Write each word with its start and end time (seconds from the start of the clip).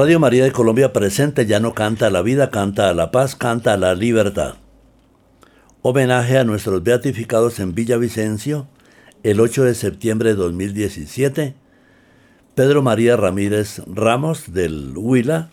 Radio 0.00 0.18
María 0.18 0.44
de 0.44 0.52
Colombia 0.52 0.94
presente 0.94 1.44
ya 1.44 1.60
no 1.60 1.74
canta 1.74 2.06
a 2.06 2.10
la 2.10 2.22
vida, 2.22 2.48
canta 2.50 2.88
a 2.88 2.94
la 2.94 3.10
paz, 3.10 3.36
canta 3.36 3.74
a 3.74 3.76
la 3.76 3.94
libertad. 3.94 4.54
Homenaje 5.82 6.38
a 6.38 6.44
nuestros 6.44 6.82
beatificados 6.82 7.60
en 7.60 7.74
Villavicencio, 7.74 8.66
el 9.24 9.40
8 9.40 9.64
de 9.64 9.74
septiembre 9.74 10.30
de 10.30 10.36
2017. 10.36 11.54
Pedro 12.54 12.80
María 12.80 13.18
Ramírez 13.18 13.82
Ramos 13.86 14.54
del 14.54 14.94
Huila, 14.96 15.50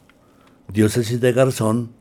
diócesis 0.69 1.19
de 1.19 1.33
Garzón, 1.33 1.91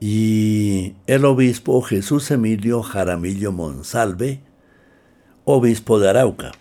y 0.00 0.94
el 1.06 1.26
obispo 1.26 1.82
Jesús 1.82 2.30
Emilio 2.30 2.82
Jaramillo 2.82 3.52
Monsalve, 3.52 4.40
obispo 5.44 6.00
de 6.00 6.08
Arauca. 6.08 6.52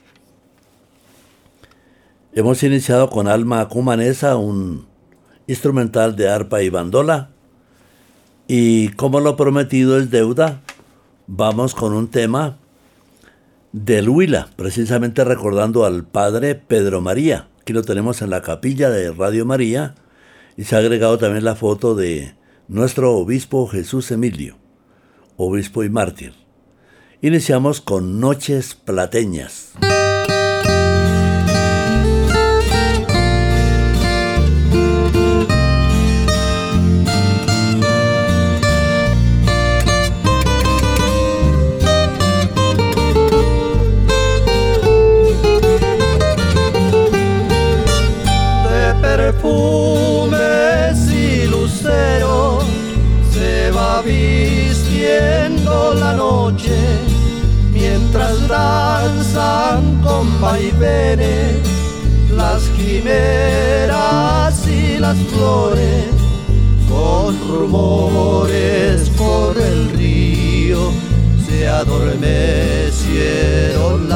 Hemos 2.33 2.61
iniciado 2.63 3.09
con 3.09 3.29
Alma 3.29 3.69
Cumanesa, 3.69 4.35
un 4.35 4.86
instrumental 5.47 6.15
de 6.15 6.29
arpa 6.29 6.61
y 6.61 6.69
bandola. 6.69 7.29
Y 8.47 8.89
como 8.89 9.19
lo 9.19 9.35
prometido 9.35 9.97
es 9.97 10.11
deuda, 10.11 10.61
vamos 11.25 11.73
con 11.73 11.93
un 11.93 12.09
tema 12.09 12.57
del 13.71 14.09
Huila, 14.09 14.49
precisamente 14.55 15.23
recordando 15.23 15.85
al 15.85 16.03
padre 16.05 16.55
Pedro 16.55 17.01
María. 17.01 17.47
Aquí 17.61 17.73
lo 17.73 17.83
tenemos 17.83 18.21
en 18.21 18.29
la 18.29 18.41
capilla 18.41 18.89
de 18.89 19.11
Radio 19.11 19.45
María 19.45 19.95
y 20.55 20.63
se 20.63 20.75
ha 20.75 20.79
agregado 20.79 21.17
también 21.17 21.43
la 21.43 21.55
foto 21.55 21.95
de 21.95 22.35
nuestro 22.67 23.15
obispo 23.15 23.67
Jesús 23.67 24.11
Emilio, 24.11 24.57
obispo 25.35 25.83
y 25.83 25.89
mártir. 25.89 26.33
Iniciamos 27.21 27.81
con 27.81 28.19
Noches 28.19 28.75
Plateñas. 28.75 29.73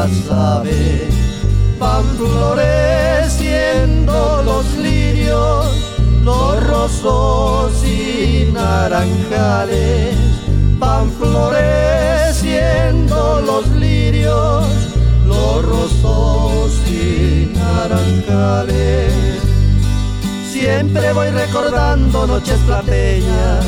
Las 0.01 0.31
aves, 0.31 1.13
van 1.77 2.03
floreciendo 2.18 4.42
los 4.44 4.65
lirios, 4.77 5.68
los 6.24 6.68
rosos 6.68 7.71
y 7.86 8.50
naranjales, 8.51 10.15
van 10.80 11.12
floreciendo 11.12 13.44
los 13.45 13.68
lirios, 13.77 14.65
los 15.27 15.63
rosos 15.65 16.71
y 16.88 17.51
naranjales. 17.54 19.13
Siempre 20.51 21.13
voy 21.13 21.30
recordando 21.30 22.25
noches 22.25 22.57
plateñas 22.65 23.63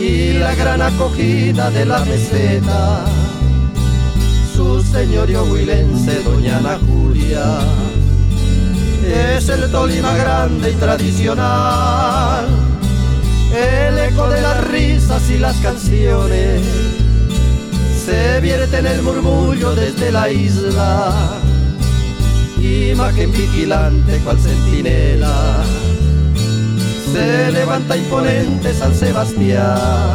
y 0.00 0.32
la 0.32 0.56
gran 0.56 0.82
acogida 0.82 1.70
de 1.70 1.86
la 1.86 2.00
meseta. 2.00 3.17
Su 4.88 4.94
señorio 4.94 5.44
huilense, 5.44 6.22
doña 6.22 6.56
Ana 6.56 6.78
Julia, 6.78 7.58
es 9.36 9.48
el 9.50 9.70
Tolima 9.70 10.16
grande 10.16 10.70
y 10.70 10.74
tradicional. 10.76 12.46
El 13.54 13.98
eco 13.98 14.28
de 14.30 14.40
las 14.40 14.66
risas 14.68 15.28
y 15.30 15.38
las 15.38 15.56
canciones. 15.56 16.62
Se 18.02 18.40
vierte 18.40 18.78
en 18.78 18.86
el 18.86 19.02
murmullo 19.02 19.74
desde 19.74 20.10
la 20.10 20.30
isla, 20.30 21.38
imagen 22.58 23.30
vigilante 23.30 24.18
cual 24.24 24.38
centinela, 24.38 25.62
se 27.12 27.52
levanta 27.52 27.94
imponente 27.94 28.72
San 28.72 28.94
Sebastián, 28.94 30.14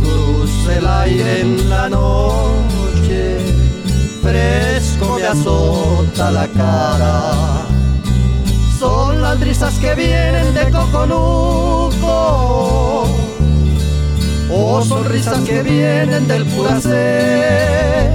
cruza 0.00 0.78
el 0.78 0.86
aire 0.86 1.40
en 1.42 1.70
la 1.70 1.88
noche, 1.88 2.61
fresco 4.22 5.16
me 5.16 5.26
azota 5.26 6.30
la 6.30 6.46
cara, 6.48 7.66
son 8.78 9.20
las 9.20 9.38
brisas 9.40 9.74
que 9.78 9.94
vienen 9.94 10.54
de 10.54 10.70
Coconuco 10.70 12.52
Oh, 14.54 14.82
sonrisas 14.82 15.38
que 15.40 15.62
vienen 15.62 16.28
del 16.28 16.44
puracé, 16.44 18.10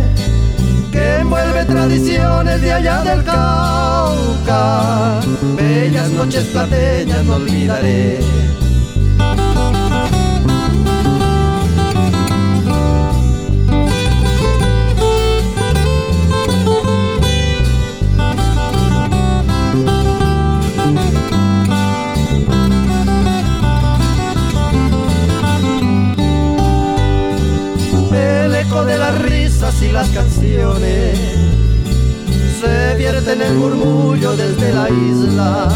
que 0.92 1.15
envuelve 1.21 1.65
tradiciones 1.65 2.62
de 2.62 2.74
allá 2.74 3.01
del 3.01 3.24
Cauca. 3.24 5.19
Bellas 5.56 6.12
noches 6.12 6.44
plateñas 6.45 7.25
no 7.25 7.38
olvidaré. 7.38 8.19
Se 32.60 32.96
vierte 32.98 33.34
en 33.34 33.42
el 33.42 33.54
murmullo 33.54 34.36
desde 34.36 34.74
la 34.74 34.90
isla, 34.90 35.69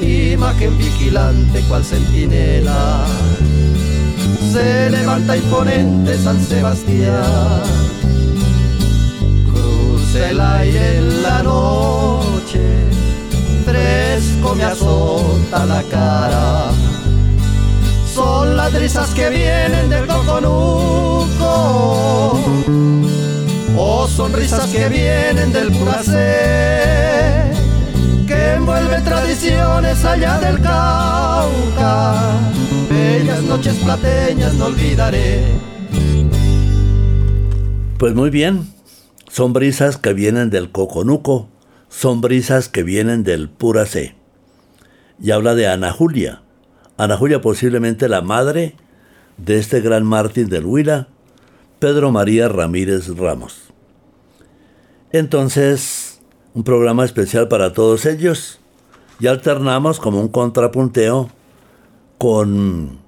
imagen 0.00 0.78
vigilante 0.78 1.60
cual 1.68 1.84
centinela, 1.84 3.04
se 4.52 4.90
levanta 4.90 5.36
imponente 5.36 6.16
San 6.18 6.40
Sebastián, 6.40 7.62
cruza 9.52 10.30
el 10.30 10.40
aire 10.40 10.98
en 10.98 11.22
la 11.22 11.42
noche, 11.42 12.60
fresco 13.64 14.54
me 14.54 14.64
azota 14.64 15.66
la 15.66 15.82
cara 15.84 16.81
son 18.14 18.56
las 18.56 18.72
risas 18.74 19.14
que 19.14 19.30
vienen 19.30 19.88
del 19.88 20.06
coconuco 20.06 21.52
o 23.76 24.06
sonrisas 24.06 24.66
que 24.70 24.88
vienen 24.88 25.50
del 25.52 25.72
puracé 25.72 27.52
que 28.26 28.52
envuelve 28.54 29.00
tradiciones 29.00 30.04
allá 30.04 30.38
del 30.40 30.60
Cauca. 30.60 32.20
Bellas 32.90 33.42
noches 33.44 33.76
plateñas 33.76 34.54
no 34.54 34.66
olvidaré. 34.66 35.44
Pues 37.98 38.14
muy 38.14 38.28
bien 38.30 38.66
son 39.28 39.54
brisas 39.54 39.96
que 39.96 40.12
vienen 40.12 40.50
del 40.50 40.70
coconuco 40.70 41.48
son 41.88 42.20
brisas 42.20 42.68
que 42.68 42.82
vienen 42.82 43.22
del 43.22 43.48
puracé 43.48 44.16
y 45.18 45.30
habla 45.30 45.54
de 45.54 45.68
Ana 45.68 45.92
Julia 45.92 46.42
Ana 47.02 47.16
Julia 47.16 47.40
posiblemente 47.40 48.08
la 48.08 48.20
madre 48.20 48.76
de 49.36 49.58
este 49.58 49.80
gran 49.80 50.04
mártir 50.04 50.48
del 50.48 50.64
Huila, 50.64 51.08
Pedro 51.80 52.12
María 52.12 52.46
Ramírez 52.46 53.08
Ramos. 53.16 53.72
Entonces, 55.10 56.20
un 56.54 56.62
programa 56.62 57.04
especial 57.04 57.48
para 57.48 57.72
todos 57.72 58.06
ellos 58.06 58.60
y 59.18 59.26
alternamos 59.26 59.98
como 59.98 60.20
un 60.20 60.28
contrapunteo 60.28 61.28
con 62.18 63.00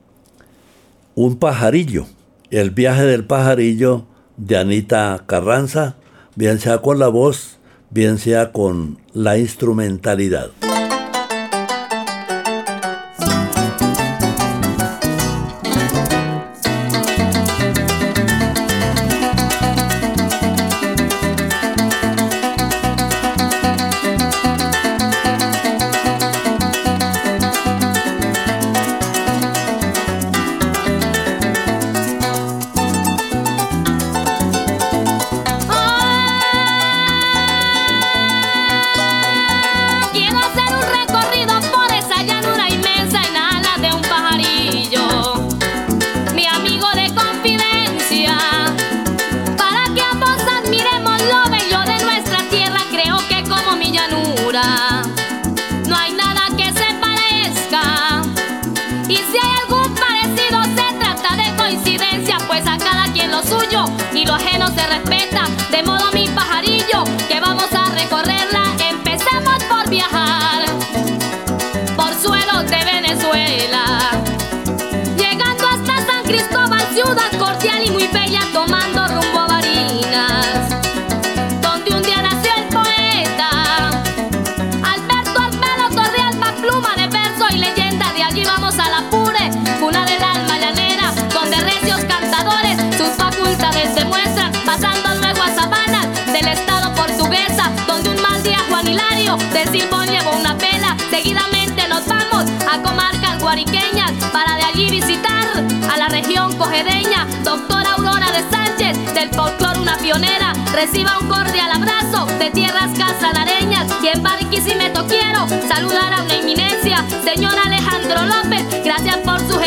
un 1.14 1.36
pajarillo, 1.36 2.06
el 2.50 2.70
viaje 2.70 3.04
del 3.04 3.24
pajarillo 3.24 4.06
de 4.36 4.56
Anita 4.56 5.22
Carranza, 5.24 5.94
bien 6.34 6.58
sea 6.58 6.78
con 6.78 6.98
la 6.98 7.06
voz, 7.06 7.58
bien 7.90 8.18
sea 8.18 8.50
con 8.50 8.98
la 9.12 9.38
instrumentalidad. 9.38 10.50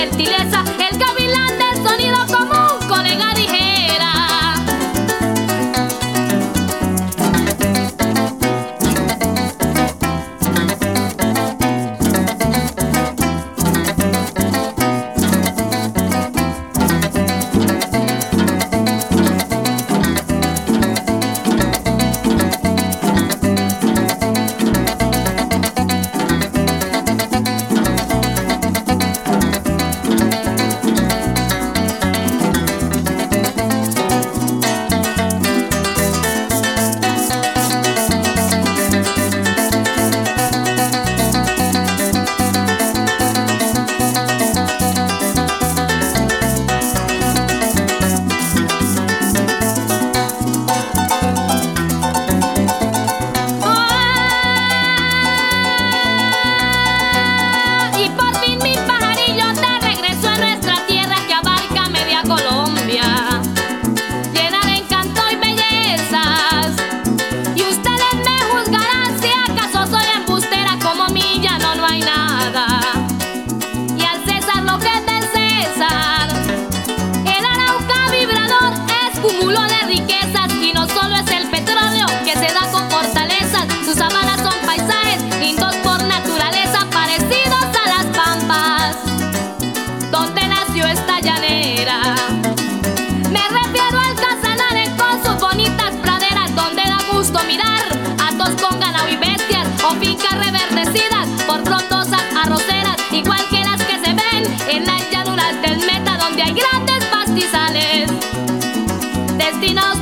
Gracias 0.05 0.46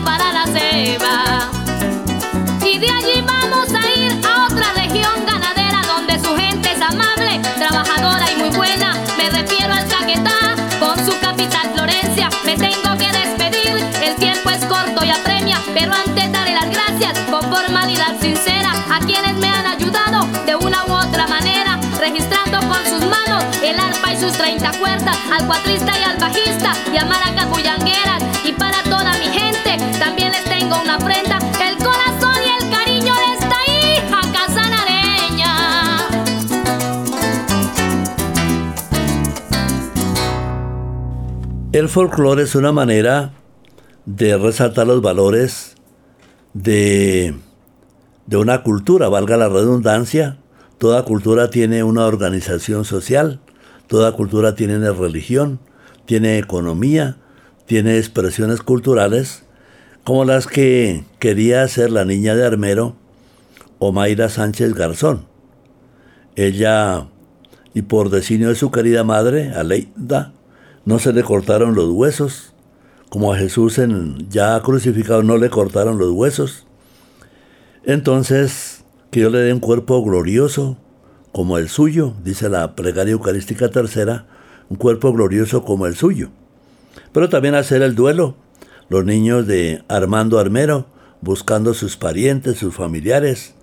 para 0.04 0.34
la 0.34 0.46
ceba. 0.46 1.50
Y 2.66 2.80
de 2.80 2.90
allí 2.90 3.22
vamos 3.22 3.70
a 3.74 4.00
ir 4.00 4.12
a 4.26 4.46
otra 4.46 4.74
región 4.74 5.26
ganadera 5.26 5.82
donde 5.88 6.20
su 6.20 6.36
gente 6.36 6.72
es 6.72 6.82
amable, 6.82 7.40
trabajadora 7.58 8.26
y 8.32 8.36
muy 8.38 8.50
buena. 8.50 8.94
Me 9.18 9.30
refiero 9.30 9.74
al 9.74 9.88
Caquetá 9.88 10.56
con 10.80 10.98
su 11.06 11.18
capital 11.20 11.72
Florencia. 11.74 12.30
Me 12.46 12.56
tengo 12.58 12.98
que 12.98 13.12
despedir, 13.12 13.78
el 14.02 14.16
tiempo 14.16 14.50
es 14.50 14.66
corto 14.66 15.06
y 15.06 15.10
apremia, 15.12 15.60
pero 15.74 15.94
antes 15.94 16.32
daré 16.32 16.54
las 16.54 16.70
gracias 16.70 17.18
con 17.30 17.42
formalidad 17.44 18.20
sincera 18.20 18.72
a 18.90 19.00
quienes 19.00 19.36
me 19.38 19.48
han 19.48 19.68
ayudado 19.68 20.26
de 20.46 20.56
una 20.56 20.86
u 20.86 20.94
otra 20.94 21.28
manera, 21.28 21.80
registrando 22.00 22.60
con 22.68 22.84
sus 22.86 23.06
manos 23.06 23.44
el 23.64 23.80
arpa 23.80 24.14
y 24.14 24.20
sus 24.20 24.34
30 24.34 24.72
cuerdas, 24.80 25.18
al 25.32 25.46
cuatrista 25.46 25.98
y 26.00 26.04
al 26.04 26.18
bajista 26.18 26.72
y 26.94 26.98
a 26.98 27.06
maracas 27.06 27.50
bullangueras. 27.50 28.24
Y 28.44 28.52
para 28.54 28.82
toda 28.84 29.14
mi 29.18 29.26
gente 29.26 29.45
El 41.76 41.90
folclore 41.90 42.44
es 42.44 42.56
una 42.56 42.72
manera 42.72 43.34
de 44.06 44.38
resaltar 44.38 44.88
los 44.88 45.02
valores 45.02 45.76
de, 46.54 47.36
de 48.28 48.38
una 48.38 48.64
cultura, 48.64 49.10
valga 49.10 49.36
la 49.36 49.50
redundancia. 49.50 50.38
Toda 50.78 51.04
cultura 51.04 51.50
tiene 51.50 51.84
una 51.84 52.06
organización 52.06 52.86
social, 52.86 53.42
toda 53.88 54.14
cultura 54.14 54.56
tiene 54.56 54.90
religión, 54.92 55.60
tiene 56.06 56.38
economía, 56.38 57.18
tiene 57.66 57.98
expresiones 57.98 58.62
culturales, 58.62 59.45
como 60.06 60.24
las 60.24 60.46
que 60.46 61.04
quería 61.18 61.64
hacer 61.64 61.92
la 61.92 62.06
niña 62.06 62.36
de 62.36 62.46
Armero, 62.46 62.96
Omaira 63.80 64.30
Sánchez 64.30 64.76
Garzón. 64.76 65.26
Ella, 66.36 67.08
y 67.74 67.82
por 67.82 68.12
designio 68.12 68.50
de 68.50 68.56
su 68.56 68.70
querida 68.70 69.04
madre, 69.04 69.50
Aleida, 69.50 70.32
no 70.86 71.00
se 71.00 71.12
le 71.12 71.24
cortaron 71.24 71.74
los 71.74 71.90
huesos, 71.90 72.54
como 73.10 73.34
a 73.34 73.38
Jesús 73.38 73.80
en, 73.80 74.30
ya 74.30 74.62
crucificado 74.62 75.24
no 75.24 75.38
le 75.38 75.50
cortaron 75.50 75.98
los 75.98 76.12
huesos. 76.12 76.68
Entonces, 77.84 78.86
que 79.10 79.22
yo 79.22 79.32
le 79.32 79.40
dé 79.40 79.54
un 79.54 79.60
cuerpo 79.60 80.04
glorioso 80.04 80.78
como 81.32 81.58
el 81.58 81.68
suyo, 81.68 82.14
dice 82.24 82.48
la 82.48 82.76
plegaria 82.76 83.14
eucarística 83.14 83.70
tercera, 83.70 84.28
un 84.70 84.78
cuerpo 84.78 85.12
glorioso 85.14 85.64
como 85.64 85.88
el 85.88 85.96
suyo. 85.96 86.30
Pero 87.12 87.28
también 87.28 87.56
hacer 87.56 87.82
el 87.82 87.96
duelo, 87.96 88.36
los 88.90 89.06
niños 89.06 89.48
de 89.48 89.84
Armando 89.88 90.40
Armero, 90.40 90.88
buscando 91.22 91.74
sus 91.74 91.98
parientes, 91.98 92.58
sus 92.58 92.76
familiares, 92.76 93.56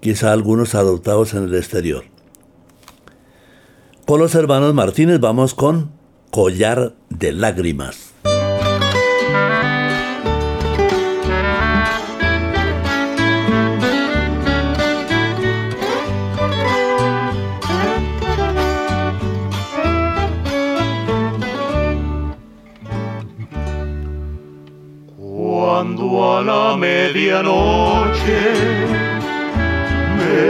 quizá 0.00 0.32
algunos 0.32 0.74
adoptados 0.74 1.34
en 1.34 1.44
el 1.44 1.54
exterior. 1.54 2.04
Con 4.06 4.20
los 4.20 4.34
hermanos 4.34 4.74
Martínez 4.74 5.18
vamos 5.20 5.54
con 5.54 5.90
Collar 6.30 6.94
de 7.10 7.32
Lágrimas. 7.32 8.05
Medianoche 27.16 28.42
me 30.18 30.40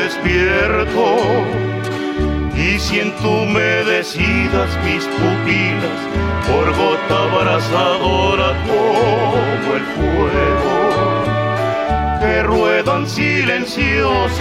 despierto 0.00 1.06
y 2.54 2.78
siento 2.78 3.28
humedecidas 3.42 4.70
mis 4.84 5.04
pupilas 5.18 6.00
por 6.46 6.66
gota 6.76 7.16
abrasadora 7.24 8.50
como 8.68 9.68
el 9.74 9.84
fuego 9.96 10.74
que 12.20 12.34
ruedan 12.44 13.04
silenciosas 13.08 14.38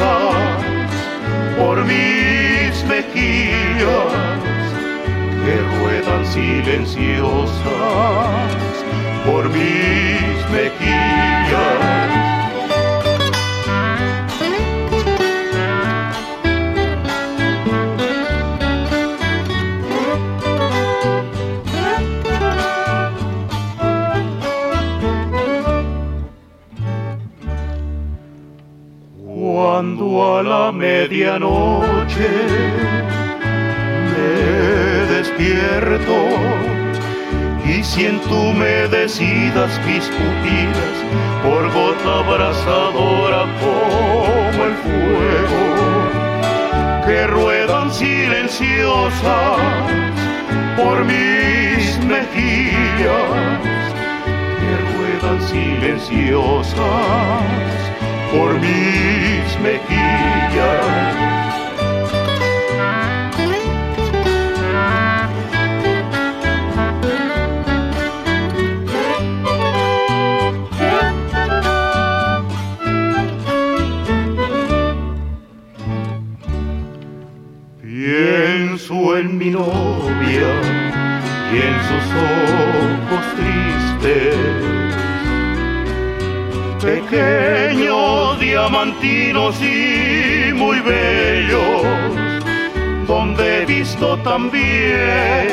por 1.58 1.84
mis 1.84 2.84
mejillas 2.86 4.12
que 5.44 5.56
ruedan 5.80 5.80
ruedan 5.80 6.24
silenciosas 6.28 7.60
por 9.40 9.50
mis 9.52 10.50
mejillas. 10.52 11.80
Cuando 29.24 30.38
a 30.38 30.44
la 30.44 30.72
medianoche 30.74 32.30
me 34.12 35.16
despierto 35.16 36.29
siento 37.90 38.30
humedecidas 38.30 39.72
mis 39.84 40.06
pupilas 40.06 40.98
por 41.42 41.72
gota 41.74 42.20
abrasadora 42.20 43.48
como 43.60 44.66
el 44.66 44.76
fuego 44.86 45.64
que 47.08 47.26
ruedan 47.26 47.92
silenciosas 47.92 49.58
por 50.78 51.04
mis 51.04 51.98
mejillas 52.06 53.24
que 54.60 54.72
ruedan 54.94 55.42
silenciosas 55.48 56.78
por 58.32 58.54
mis 58.60 59.60
mejillas. 59.64 60.79
Y 81.52 81.58
en 81.58 81.78
sus 81.90 82.06
ojos 82.36 83.24
tristes. 83.36 84.36
Pequeños, 86.82 88.40
diamantinos 88.40 89.62
y 89.62 90.54
muy 90.54 90.80
bellos, 90.80 91.84
donde 93.08 93.64
he 93.64 93.66
visto 93.66 94.18
también 94.20 95.50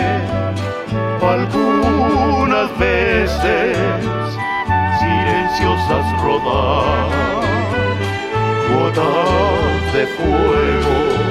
algunas 1.21 2.79
veces 2.79 3.77
silenciosas 5.01 6.23
rodar 6.23 7.09
gotas 8.69 9.93
de 9.93 10.07
fuego 10.07 11.26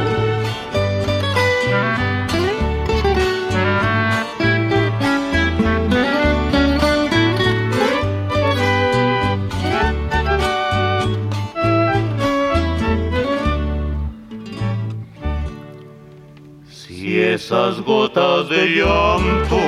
esas 17.36 17.82
gotas 17.82 18.48
de 18.48 18.66
llanto 18.78 19.60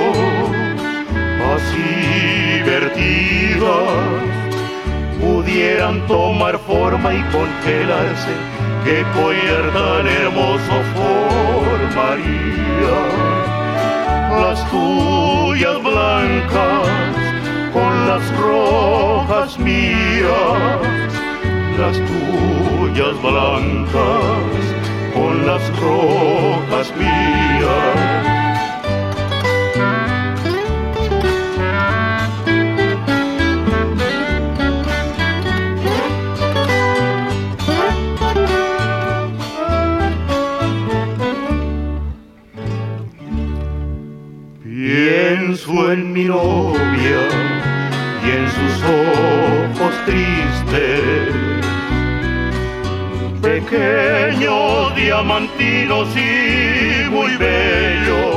así 1.54 2.62
vertidas 2.64 3.90
pudieran 5.20 6.06
tomar 6.06 6.58
forma 6.60 7.12
y 7.12 7.22
congelarse, 7.24 8.34
qué 8.84 9.04
collar 9.14 9.64
tan 9.74 10.06
hermoso 10.06 10.74
formaría 10.96 12.28
las 14.44 14.70
tuyas 14.70 15.82
blancas 15.82 16.88
con 17.74 18.08
las 18.08 18.24
rojas 18.38 19.58
mías, 19.58 20.80
las 21.78 21.96
tuyas 22.08 23.14
blancas 23.20 24.68
con 25.14 25.46
las 25.46 25.62
rojas 25.80 26.92
mías. 26.96 27.17
Pienso 45.68 45.92
en 45.92 46.12
mi 46.14 46.24
novia 46.24 47.20
y 48.24 48.30
en 48.30 48.48
sus 48.48 48.82
ojos 48.84 49.94
tristes. 50.06 51.34
Pequeños, 53.42 54.96
diamantinos 54.96 56.08
y 56.16 57.10
muy 57.10 57.36
bellos, 57.36 58.36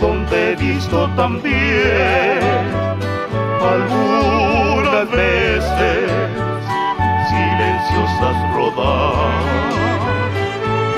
donde 0.00 0.52
he 0.52 0.56
visto 0.56 1.08
también 1.14 2.40
algunas 3.60 5.08
veces 5.12 6.10
silenciosas 7.28 8.54
rodar 8.56 9.30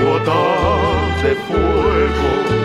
gotas 0.00 1.23
de 1.23 1.35
fuego 1.35 2.62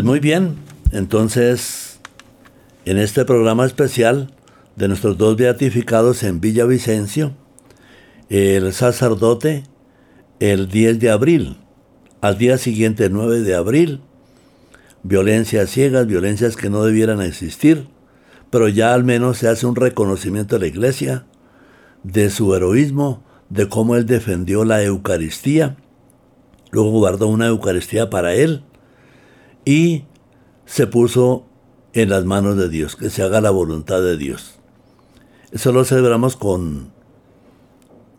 Pues 0.00 0.06
muy 0.06 0.20
bien, 0.20 0.56
entonces 0.92 2.00
en 2.86 2.96
este 2.96 3.26
programa 3.26 3.66
especial 3.66 4.32
de 4.74 4.88
nuestros 4.88 5.18
dos 5.18 5.36
beatificados 5.36 6.22
en 6.22 6.40
Villavicencio, 6.40 7.34
el 8.30 8.72
sacerdote 8.72 9.64
el 10.38 10.68
10 10.68 11.00
de 11.00 11.10
abril, 11.10 11.58
al 12.22 12.38
día 12.38 12.56
siguiente 12.56 13.10
9 13.10 13.40
de 13.40 13.54
abril, 13.54 14.00
violencias 15.02 15.68
ciegas, 15.68 16.06
violencias 16.06 16.56
que 16.56 16.70
no 16.70 16.82
debieran 16.82 17.20
existir, 17.20 17.86
pero 18.48 18.68
ya 18.68 18.94
al 18.94 19.04
menos 19.04 19.36
se 19.36 19.48
hace 19.48 19.66
un 19.66 19.76
reconocimiento 19.76 20.54
de 20.54 20.60
la 20.60 20.66
iglesia, 20.68 21.26
de 22.04 22.30
su 22.30 22.54
heroísmo, 22.54 23.22
de 23.50 23.68
cómo 23.68 23.96
él 23.96 24.06
defendió 24.06 24.64
la 24.64 24.82
Eucaristía, 24.82 25.76
luego 26.70 26.90
guardó 26.90 27.26
una 27.26 27.48
Eucaristía 27.48 28.08
para 28.08 28.32
él, 28.32 28.64
y 29.64 30.04
se 30.66 30.86
puso 30.86 31.44
en 31.92 32.10
las 32.10 32.24
manos 32.24 32.56
de 32.56 32.68
Dios, 32.68 32.96
que 32.96 33.10
se 33.10 33.22
haga 33.22 33.40
la 33.40 33.50
voluntad 33.50 34.00
de 34.00 34.16
Dios. 34.16 34.54
Eso 35.50 35.72
lo 35.72 35.84
celebramos 35.84 36.36
con 36.36 36.92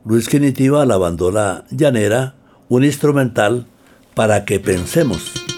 Luis 0.04 0.28
Quinitiva, 0.28 0.86
la 0.86 0.98
bandola 0.98 1.66
llanera, 1.70 2.36
un 2.68 2.84
instrumental 2.84 3.68
para 4.16 4.46
que 4.46 4.60
pensemos. 4.60 5.51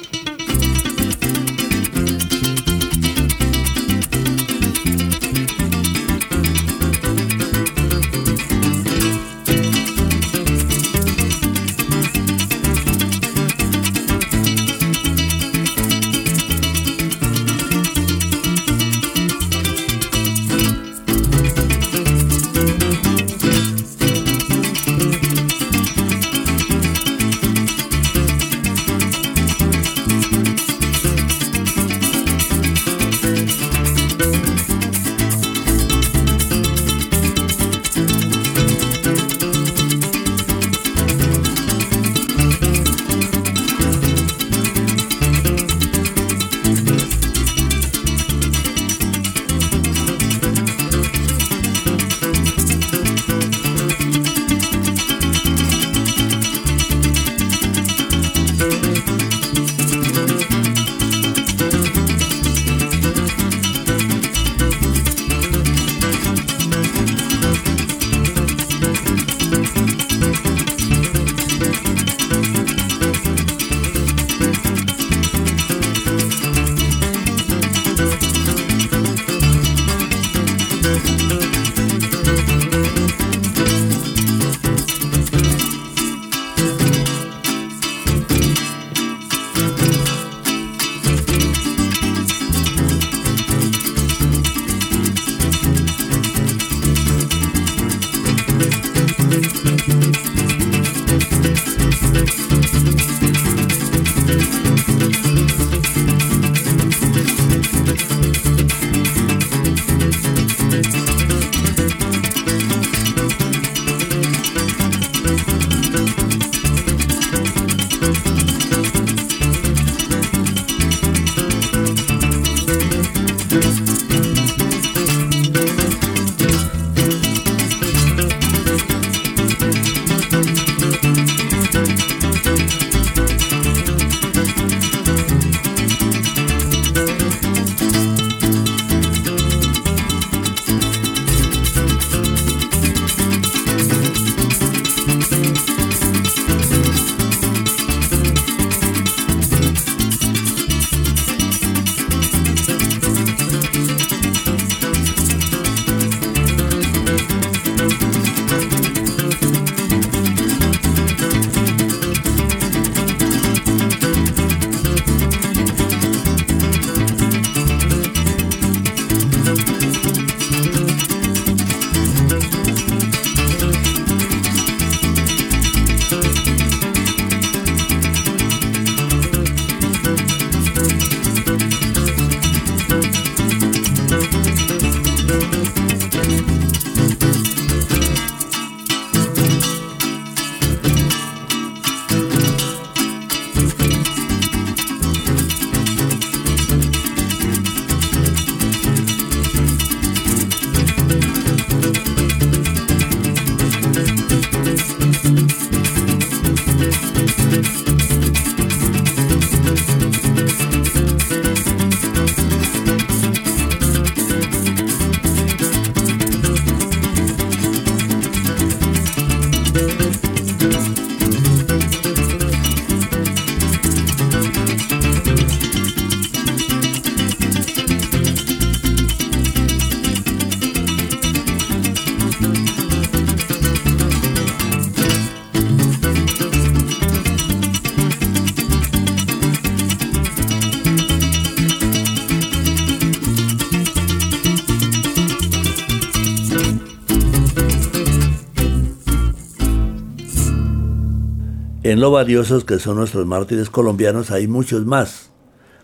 En 251.84 252.00
lo 252.00 252.12
valiosos 252.12 252.64
que 252.66 252.80
son 252.80 252.98
nuestros 252.98 253.26
mártires 253.26 253.70
colombianos 253.70 254.32
hay 254.32 254.48
muchos 254.48 254.86
más, 254.86 255.32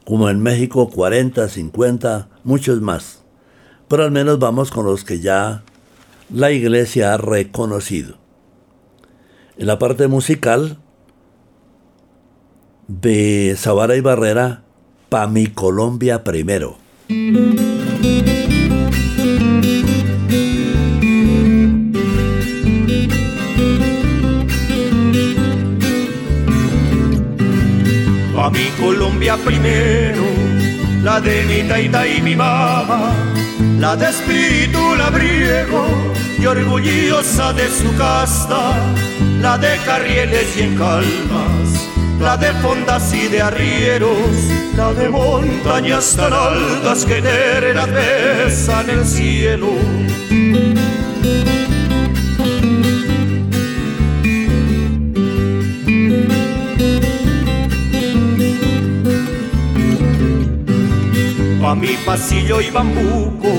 como 0.05 0.29
en 0.29 0.41
México 0.41 0.89
40, 0.89 1.47
50, 1.47 2.29
muchos 2.43 2.81
más. 2.81 3.23
Pero 3.87 4.03
al 4.03 4.11
menos 4.11 4.39
vamos 4.39 4.71
con 4.71 4.85
los 4.85 5.03
que 5.03 5.19
ya 5.19 5.63
la 6.33 6.51
iglesia 6.51 7.13
ha 7.13 7.17
reconocido. 7.17 8.17
En 9.57 9.67
la 9.67 9.77
parte 9.77 10.07
musical 10.07 10.77
de 12.87 13.55
Zavara 13.57 13.95
y 13.95 14.01
Barrera, 14.01 14.63
Pa' 15.09 15.27
mi 15.27 15.47
Colombia 15.47 16.23
primero. 16.23 16.77
Mi 28.51 28.69
Colombia 28.79 29.37
primero, 29.37 30.23
la 31.03 31.21
de 31.21 31.43
mi 31.43 31.67
taita 31.67 32.07
y 32.07 32.21
mi 32.21 32.35
mamá, 32.35 33.13
la 33.77 33.95
de 33.95 34.09
espíritu 34.09 34.95
labriego 34.95 35.85
y 36.39 36.45
orgullosa 36.45 37.53
de 37.53 37.67
su 37.69 37.95
casta, 37.95 38.73
la 39.41 39.57
de 39.57 39.77
carrieles 39.85 40.57
y 40.57 40.61
en 40.61 40.77
calmas, 40.77 41.69
la 42.19 42.37
de 42.37 42.51
fondas 42.53 43.13
y 43.13 43.27
de 43.27 43.41
arrieros, 43.41 44.17
la 44.75 44.93
de 44.93 45.09
montañas 45.09 46.15
tan 46.15 46.33
altas 46.33 47.05
que 47.05 47.19
eternas 47.19 47.89
besan 47.91 48.89
el 48.89 49.05
cielo. 49.05 49.69
Pa' 61.69 61.75
mi 61.75 61.95
pasillo 62.03 62.61
y 62.61 62.71
bambuco, 62.71 63.53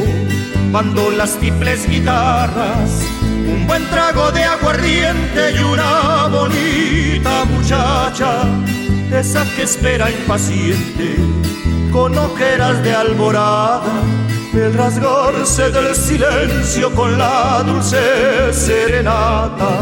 cuando 0.72 1.12
las 1.12 1.36
triples 1.36 1.88
guitarras, 1.88 3.04
un 3.22 3.68
buen 3.68 3.86
trago 3.86 4.32
de 4.32 4.42
aguardiente 4.42 5.52
y 5.52 5.62
una 5.62 6.26
bonita 6.26 7.44
muchacha, 7.44 8.48
esa 9.12 9.44
que 9.54 9.62
espera 9.62 10.10
impaciente, 10.10 11.14
con 11.92 12.18
ojeras 12.18 12.82
de 12.82 12.92
alborada, 12.92 14.02
el 14.54 14.74
rasgarse 14.74 15.70
del 15.70 15.94
silencio 15.94 16.92
con 16.92 17.16
la 17.16 17.62
dulce 17.64 18.52
serenata. 18.52 19.78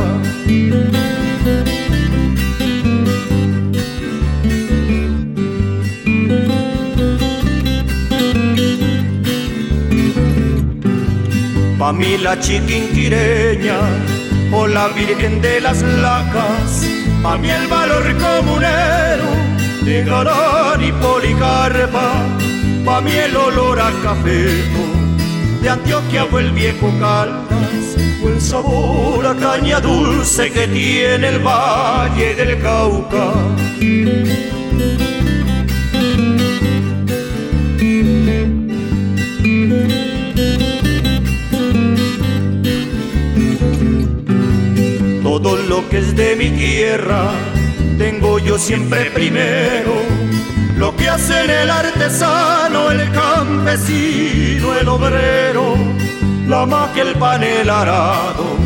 Pa' 11.79 11.93
mí 11.93 12.19
la 12.19 12.37
chiquinquireña 12.41 13.79
o 14.53 14.67
la 14.67 14.89
virgen 14.89 15.41
de 15.41 15.61
las 15.61 15.81
lacas, 15.81 16.85
pa' 17.23 17.39
mí 17.39 17.49
el 17.51 17.69
valor 17.69 18.05
comunero 18.17 19.29
de 19.83 20.03
Garán 20.03 20.83
y 20.83 20.91
Policarpa, 20.91 22.27
pa' 22.85 23.01
mí 23.01 23.13
el 23.13 23.37
olor 23.37 23.81
a 23.81 23.93
café 24.03 24.65
de 25.63 25.69
Antioquia 25.69 26.25
o 26.25 26.39
el 26.41 26.51
viejo 26.51 26.93
Caldas, 26.99 27.97
o 28.25 28.29
el 28.29 28.41
sabor 28.41 29.25
a 29.25 29.37
caña 29.37 29.81
dulce 29.81 30.51
que 30.51 30.67
tiene 30.67 31.29
el 31.29 31.39
valle 31.39 32.35
del 32.35 32.61
Cauca. 32.61 33.35
Tengo 47.97 48.39
yo 48.39 48.59
siempre 48.59 49.11
primero. 49.11 49.95
Lo 50.77 50.95
que 50.97 51.09
hacen 51.09 51.51
el 51.51 51.71
artesano, 51.71 52.91
el 52.91 53.11
campesino, 53.13 54.75
el 54.81 54.89
obrero, 54.89 55.77
la 56.47 56.67
magia, 56.67 57.03
el 57.03 57.15
pan, 57.15 57.43
el 57.43 57.69
arado, 57.69 58.57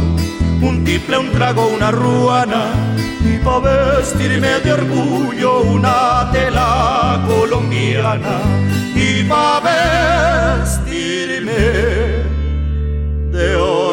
un 0.61 0.85
tiple, 0.85 1.19
un 1.19 1.31
trago, 1.33 1.67
una 1.69 1.91
ruana, 1.91 2.65
y 3.25 3.39
pa' 3.39 3.61
vestirme 3.61 4.61
de 4.61 4.73
orgullo 4.73 5.63
una 5.63 6.29
tela 6.33 7.25
colombiana, 7.27 8.41
y 8.95 9.25
pa' 9.25 9.61
vestirme 10.61 11.53
de 13.31 13.57
orgullo 13.57 13.92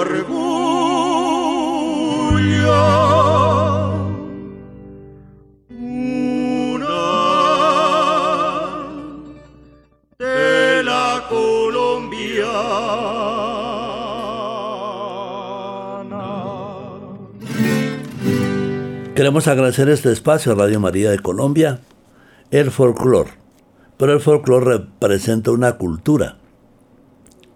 Queremos 19.30 19.48
agradecer 19.48 19.90
este 19.90 20.12
espacio 20.12 20.54
a 20.54 20.56
Radio 20.56 20.80
María 20.80 21.12
de 21.12 21.20
Colombia, 21.20 21.82
el 22.50 22.72
folclor. 22.72 23.28
Pero 23.96 24.14
el 24.14 24.22
folclor 24.22 24.66
representa 24.66 25.52
una 25.52 25.74
cultura. 25.74 26.40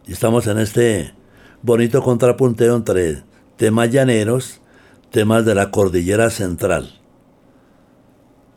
Y 0.05 0.11
estamos 0.11 0.45
en 0.45 0.59
este 0.59 1.15
bonito 1.63 2.03
contrapunteo 2.03 2.75
entre 2.75 3.23
temas 3.57 3.89
llaneros, 3.89 4.61
temas 5.09 5.45
de 5.45 5.55
la 5.55 5.71
cordillera 5.71 6.29
central. 6.29 7.01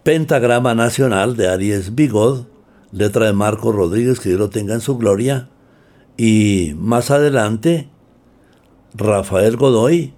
Pentagrama 0.02 0.74
Nacional 0.74 1.38
de 1.38 1.48
Aries 1.48 1.94
Bigod, 1.94 2.44
letra 2.92 3.24
de 3.24 3.32
Marco 3.32 3.72
Rodríguez, 3.72 4.20
que 4.20 4.28
Dios 4.28 4.40
lo 4.40 4.50
tenga 4.50 4.74
en 4.74 4.82
su 4.82 4.98
gloria. 4.98 5.48
Y 6.18 6.74
más 6.76 7.10
adelante, 7.10 7.88
Rafael 8.92 9.56
Godoy, 9.56 10.12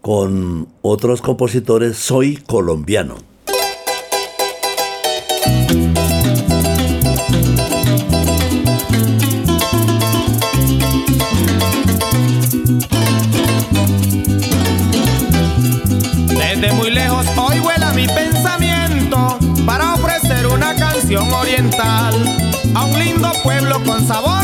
con 0.00 0.68
otros 0.82 1.20
compositores, 1.20 1.96
Soy 1.96 2.36
colombiano. 2.36 3.16
Desde 16.28 16.72
muy 16.72 16.90
lejos 16.90 17.26
hoy 17.36 17.58
vuela 17.60 17.92
mi 17.92 18.06
pensamiento 18.06 19.38
para 19.66 19.94
ofrecer 19.94 20.46
una 20.46 20.74
canción 20.74 21.32
oriental 21.32 22.14
a 22.74 22.84
un 22.86 22.98
lindo 22.98 23.30
pueblo 23.42 23.82
con 23.84 24.06
sabor 24.06 24.39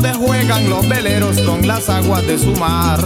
donde 0.00 0.16
juegan 0.16 0.70
los 0.70 0.88
veleros 0.88 1.40
con 1.40 1.66
las 1.66 1.88
aguas 1.88 2.24
de 2.24 2.38
su 2.38 2.52
mar, 2.52 3.04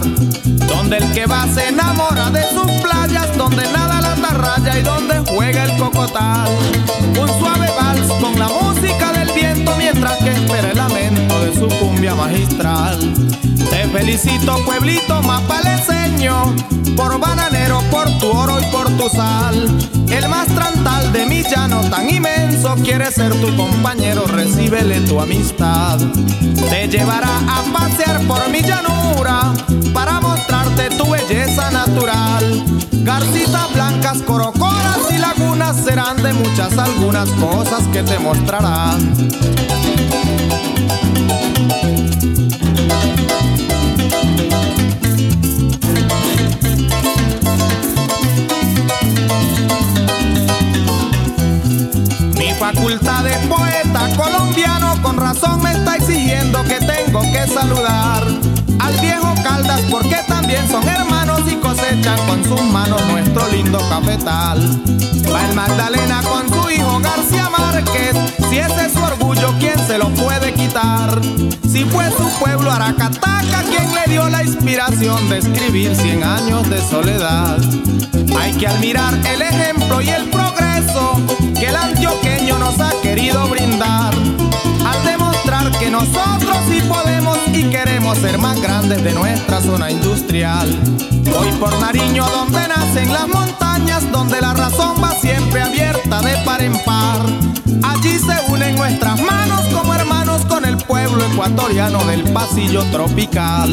donde 0.67 0.97
el 0.97 1.11
que 1.11 1.25
va 1.25 1.47
se 1.47 1.69
enamora 1.69 2.29
de 2.29 2.43
sus 2.51 2.71
playas, 2.83 3.35
donde 3.35 3.63
nada 3.71 3.99
la 3.99 4.29
raya 4.29 4.77
y 4.77 4.83
donde 4.83 5.17
juega 5.31 5.63
el 5.63 5.75
cocotal. 5.77 6.49
Un 7.19 7.27
suave 7.39 7.67
vals 7.79 8.07
con 8.21 8.37
la 8.37 8.47
música 8.47 9.11
del 9.11 9.31
viento 9.33 9.75
mientras 9.75 10.17
que 10.17 10.33
espera 10.33 10.69
el 10.69 10.77
lamento 10.77 11.02
su 11.53 11.67
cumbia 11.79 12.15
magistral. 12.15 12.99
Te 13.69 13.87
felicito 13.87 14.57
pueblito 14.65 15.21
mapaleseño, 15.21 16.55
por 16.95 17.19
bananero, 17.19 17.81
por 17.91 18.09
tu 18.19 18.29
oro 18.29 18.59
y 18.59 18.65
por 18.71 18.89
tu 18.97 19.09
sal. 19.09 19.67
El 20.09 20.29
más 20.29 20.47
trantal 20.47 21.11
de 21.11 21.25
mi 21.25 21.43
llano 21.43 21.81
tan 21.89 22.09
inmenso 22.09 22.75
quiere 22.83 23.11
ser 23.11 23.31
tu 23.41 23.55
compañero, 23.55 24.25
recíbele 24.27 25.01
tu 25.01 25.19
amistad. 25.19 25.99
Te 26.69 26.87
llevará 26.87 27.39
a 27.47 27.63
pasear 27.73 28.21
por 28.27 28.47
mi 28.49 28.61
llanura 28.61 29.53
para 29.93 30.19
mostrarte 30.19 30.89
tu 30.97 31.09
belleza 31.09 31.71
natural. 31.71 32.63
Garcitas 33.03 33.73
blancas, 33.73 34.21
corocoras 34.21 34.99
y 35.11 35.17
lagunas 35.17 35.77
serán 35.83 36.21
de 36.21 36.33
muchas 36.33 36.77
algunas 36.77 37.29
cosas 37.31 37.87
que 37.91 38.03
te 38.03 38.19
mostrarán. 38.19 39.13
Facultad 52.63 53.25
de 53.25 53.35
poeta 53.49 54.07
colombiano 54.15 54.95
con 55.01 55.17
razón 55.17 55.61
me 55.61 55.73
está 55.73 55.97
exigiendo 55.97 56.63
que 56.63 56.79
tengo 56.79 57.19
que 57.23 57.45
saludar 57.45 58.23
al 58.79 58.99
viejo 59.01 59.33
Caldas 59.43 59.81
porque 59.91 60.15
también 60.29 60.65
son 60.69 60.87
hermanos 60.87 61.41
y 61.51 61.55
cosecha 61.55 62.15
cosechan 62.15 62.25
con 62.25 62.43
sus 62.45 62.61
manos 62.71 63.05
nuestro 63.07 63.49
lindo 63.49 63.79
cafetal. 63.89 64.61
Va 65.33 65.45
el 65.49 65.55
Magdalena 65.55 66.21
con 66.23 66.47
su 66.47 66.69
hijo 66.69 67.01
García 67.01 67.49
Márquez, 67.49 68.15
si 68.49 68.59
ese 68.59 68.85
es 68.85 68.93
su 68.93 69.03
orgullo, 69.03 69.53
¿quién 69.59 69.77
se 69.85 69.97
lo 69.97 70.07
puede 70.11 70.53
quitar? 70.53 71.19
Si 71.69 71.83
fue 71.83 72.09
su 72.11 72.29
pueblo 72.39 72.71
Aracataca 72.71 73.63
quien 73.69 73.93
le 73.93 74.09
dio 74.09 74.29
la 74.29 74.41
inspiración 74.41 75.27
de 75.27 75.39
escribir 75.39 75.93
cien 75.97 76.23
años 76.23 76.69
de 76.69 76.81
soledad. 76.81 77.57
Hay 78.39 78.53
que 78.53 78.67
admirar 78.67 79.13
el 79.15 79.41
ejemplo 79.41 80.01
y 80.01 80.09
el 80.09 80.29
progreso 80.29 81.19
que 81.63 81.69
el 81.69 81.75
antioqueño 81.77 82.59
nos 82.59 82.77
ha 82.81 82.91
querido 83.01 83.47
brindar 83.47 84.13
al 84.85 85.05
demostrar 85.05 85.71
que 85.79 85.89
nosotros 85.89 86.57
sí 86.67 86.81
podemos 86.81 87.37
y 87.53 87.69
queremos 87.69 88.17
ser 88.17 88.37
más 88.37 88.59
grandes 88.59 89.01
de 89.01 89.13
nuestra 89.13 89.61
zona 89.61 89.89
industrial. 89.89 90.67
Hoy 91.39 91.49
por 91.61 91.73
Nariño 91.79 92.25
donde 92.25 92.67
nacen 92.67 93.13
las 93.13 93.29
montañas, 93.29 94.11
donde 94.11 94.41
la 94.41 94.53
razón 94.53 95.01
va 95.01 95.11
siempre 95.11 95.61
abierta 95.61 96.21
de 96.21 96.35
par 96.43 96.61
en 96.61 96.73
par. 96.83 97.21
Allí 97.81 98.19
se 98.19 98.51
unen 98.51 98.75
nuestras 98.75 99.21
manos 99.21 99.61
como 99.73 99.93
hermanos 99.93 100.43
con 100.47 100.65
el 100.65 100.75
pueblo 100.75 101.25
ecuatoriano 101.27 102.03
del 102.03 102.23
pasillo 102.33 102.83
tropical. 102.91 103.71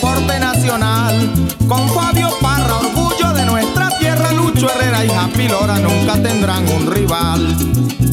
Deporte 0.00 0.40
nacional. 0.40 1.14
Con 1.68 1.86
Fabio 1.90 2.30
Parra, 2.40 2.78
orgullo 2.78 3.34
de 3.34 3.44
nuestra 3.44 3.90
tierra, 3.98 4.32
Lucho 4.32 4.66
Herrera 4.70 5.04
y 5.04 5.10
Happy 5.10 5.46
Lora 5.46 5.78
nunca 5.78 6.14
tendrán 6.14 6.66
un 6.70 6.90
rival. 6.90 7.54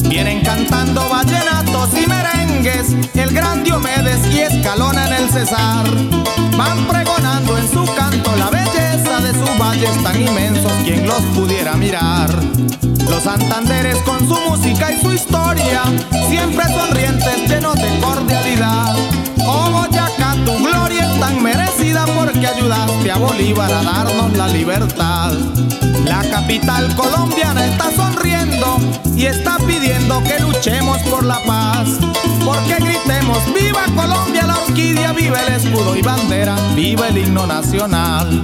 Vienen 0.08 0.42
cantando 0.42 1.08
vallenatos 1.08 1.88
y 1.94 2.06
merengues, 2.06 2.94
el 3.14 3.32
gran 3.32 3.64
Diomedes 3.64 4.20
y 4.34 4.40
Escalona 4.40 5.06
en 5.06 5.24
el 5.24 5.30
Cesar. 5.30 5.86
Van 6.58 6.86
pregonando 6.86 7.56
en 7.56 7.70
su 7.70 7.84
canto 7.94 8.36
la 8.36 8.50
belleza 8.50 9.20
de 9.22 9.32
sus 9.32 9.58
valles 9.58 10.02
tan 10.02 10.20
inmensos, 10.20 10.72
quien 10.84 11.06
los 11.06 11.22
pudiera 11.34 11.74
mirar. 11.74 12.28
Los 13.08 13.22
Santanderes 13.22 13.96
con 14.02 14.18
su 14.28 14.38
música 14.46 14.92
y 14.92 15.00
su 15.00 15.10
historia, 15.12 15.84
siempre 16.28 16.64
sonrientes, 16.66 17.48
llenos 17.48 17.76
de 17.76 17.98
cordialidad. 18.00 18.94
Oh 19.50 19.70
Boyacá, 19.70 20.34
tu 20.44 20.52
gloria 20.62 21.10
es 21.10 21.20
tan 21.20 21.42
merecida 21.42 22.04
porque 22.04 22.46
ayudaste 22.46 23.10
a 23.10 23.16
Bolívar 23.16 23.72
a 23.72 23.82
darnos 23.82 24.36
la 24.36 24.46
libertad. 24.48 25.32
La 26.04 26.22
capital 26.30 26.94
colombiana 26.94 27.64
está 27.64 27.90
sonriendo 27.96 28.78
y 29.16 29.24
está 29.24 29.56
pidiendo 29.56 30.22
que 30.22 30.38
luchemos 30.40 30.98
por 31.04 31.24
la 31.24 31.42
paz. 31.44 31.88
Porque 32.44 32.74
gritemos, 32.74 33.38
viva 33.54 33.84
Colombia, 33.96 34.46
la 34.46 34.58
orquídea, 34.58 35.12
viva 35.14 35.40
el 35.40 35.54
escudo 35.54 35.96
y 35.96 36.02
bandera, 36.02 36.54
viva 36.76 37.08
el 37.08 37.16
himno 37.16 37.46
nacional. 37.46 38.42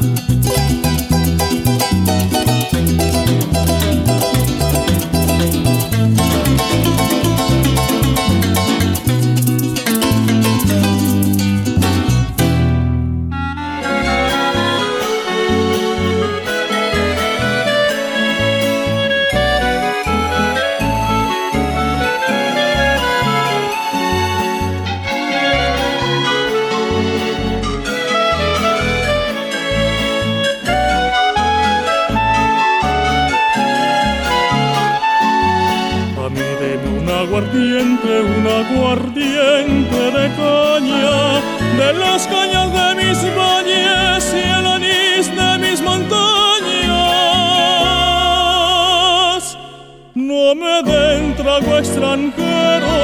Den 51.14 51.34
trago 51.36 51.78
extranjero, 51.78 52.94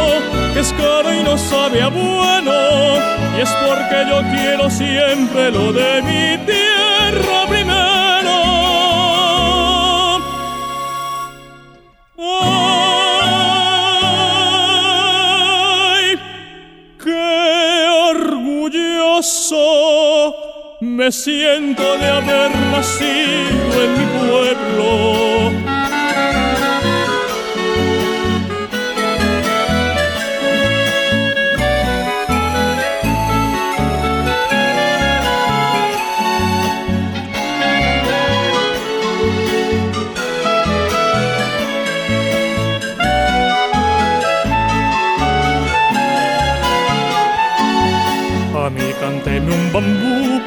que 0.53 0.61
es 0.61 0.73
caro 0.73 1.14
y 1.14 1.23
no 1.23 1.37
sabe 1.38 1.83
a 1.83 1.88
bueno, 1.88 2.53
y 3.37 3.40
es 3.40 3.51
porque 3.66 3.99
yo 4.11 4.18
quiero 4.35 4.70
siempre 4.70 5.51
lo 5.51 5.73
de 5.73 6.03
mi 6.03 6.46
tierra 6.46 7.46
primero. 7.49 8.01
me 20.81 21.12
siento 21.12 21.96
de 21.99 22.09
haber 22.09 22.51
nacido 22.73 23.85
en 23.85 23.92
mi 23.99 24.07
pueblo 24.18 25.39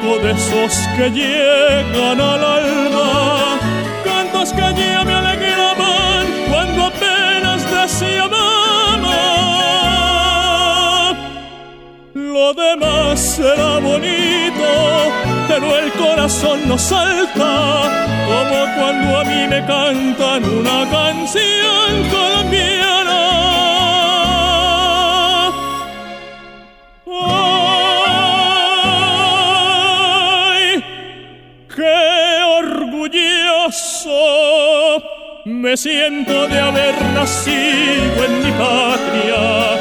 de 0.04 0.32
esos 0.32 0.86
que 0.98 1.10
llegan 1.10 2.20
al 2.20 2.44
alma, 2.44 3.58
cantos 4.04 4.52
que 4.52 4.60
ya 4.60 5.02
me 5.02 5.14
alegraban 5.14 6.26
cuando 6.50 6.84
apenas 6.84 7.64
decía 7.70 8.28
mamá. 8.28 9.22
Lo 12.12 12.52
demás 12.52 13.18
será 13.18 13.78
bonito, 13.78 14.68
pero 15.48 15.74
el 15.78 15.90
corazón 15.92 16.68
no 16.68 16.76
salta, 16.76 17.88
como 18.26 18.66
cuando 18.76 19.20
a 19.20 19.24
mí 19.24 19.46
me 19.48 19.64
cantan 19.64 20.44
una 20.44 20.86
canción 20.90 22.10
colombiana. 22.10 22.53
Siento 35.76 36.46
de 36.48 36.58
haber 36.60 36.94
nacido 37.14 38.24
en 38.24 38.42
mi 38.44 38.52
patria 38.52 39.73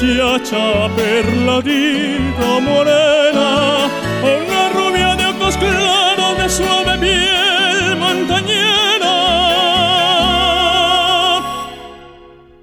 muchacha 0.00 0.88
perladita 0.94 2.60
morena, 2.60 3.88
una 4.22 4.68
rubia 4.72 5.16
de 5.16 5.26
ojos 5.26 5.56
claros 5.56 6.38
de 6.38 6.48
suave 6.48 6.98
piel 6.98 7.96
montañera. 7.96 9.16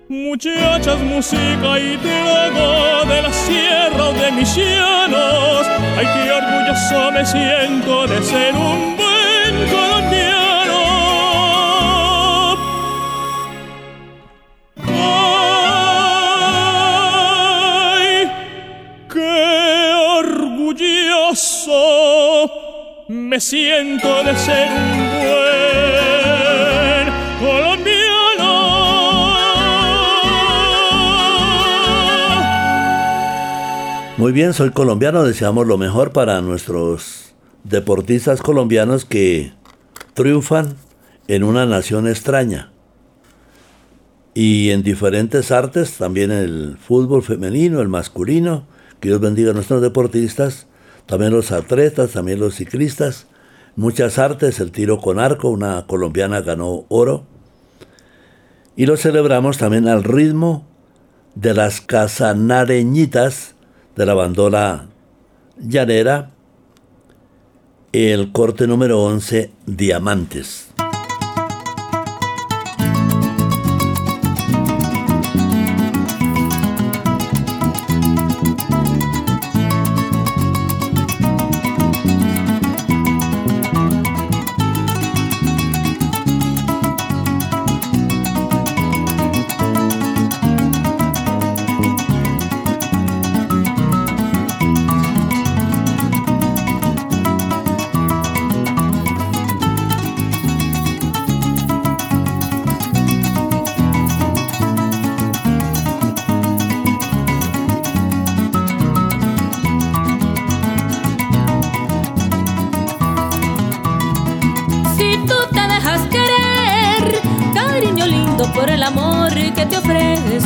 Muchachas, 0.08 1.00
música 1.02 1.78
y 1.78 1.98
trago 1.98 3.06
de 3.06 3.22
la 3.22 3.34
sierra 3.34 4.10
o 4.10 4.14
de 4.14 4.32
mis 4.32 4.56
llanos, 4.56 5.68
ay 5.98 6.08
qué 6.14 6.32
orgulloso 6.32 7.12
me 7.12 7.26
siento 7.26 8.08
de 8.08 8.24
ser 8.24 8.54
un 8.56 8.96
buen 8.96 9.70
colombiano. 9.70 10.05
Me 23.36 23.42
siento 23.42 24.24
de 24.24 24.34
ser 24.38 24.70
un 24.72 24.98
buen 25.20 27.06
colombiano. 27.38 28.54
Muy 34.16 34.32
bien, 34.32 34.54
soy 34.54 34.70
colombiano, 34.70 35.26
deseamos 35.26 35.68
lo 35.68 35.78
mejor 35.78 36.14
para 36.14 36.40
nuestros 36.40 37.34
deportistas 37.66 38.42
colombianos 38.42 39.04
que 39.04 39.52
triunfan 40.14 40.78
en 41.28 41.44
una 41.44 41.66
nación 41.66 42.08
extraña. 42.08 42.72
Y 44.34 44.70
en 44.70 44.82
diferentes 44.82 45.52
artes, 45.52 45.98
también 45.98 46.32
el 46.32 46.78
fútbol 46.80 47.22
femenino, 47.22 47.82
el 47.82 47.90
masculino, 47.90 48.66
que 49.02 49.10
Dios 49.10 49.20
bendiga 49.20 49.52
a 49.52 49.54
nuestros 49.54 49.82
deportistas, 49.82 50.68
también 51.06 51.32
los 51.32 51.52
atletas, 51.52 52.12
también 52.12 52.40
los 52.40 52.56
ciclistas, 52.56 53.28
muchas 53.76 54.18
artes, 54.18 54.60
el 54.60 54.72
tiro 54.72 55.00
con 55.00 55.20
arco, 55.20 55.50
una 55.50 55.86
colombiana 55.88 56.42
ganó 56.42 56.86
oro, 56.90 57.26
y 58.76 58.86
lo 58.86 58.98
celebramos 58.98 59.58
también 59.58 59.88
al 59.88 60.04
ritmo 60.04 60.66
de 61.36 61.54
las 61.54 61.82
casanareñitas 61.82 63.56
de 63.96 64.06
la 64.06 64.14
bandola 64.14 64.88
llanera, 65.58 66.32
el 67.94 68.32
corte 68.32 68.68
número 68.68 69.02
11, 69.04 69.52
Diamantes. 69.66 70.65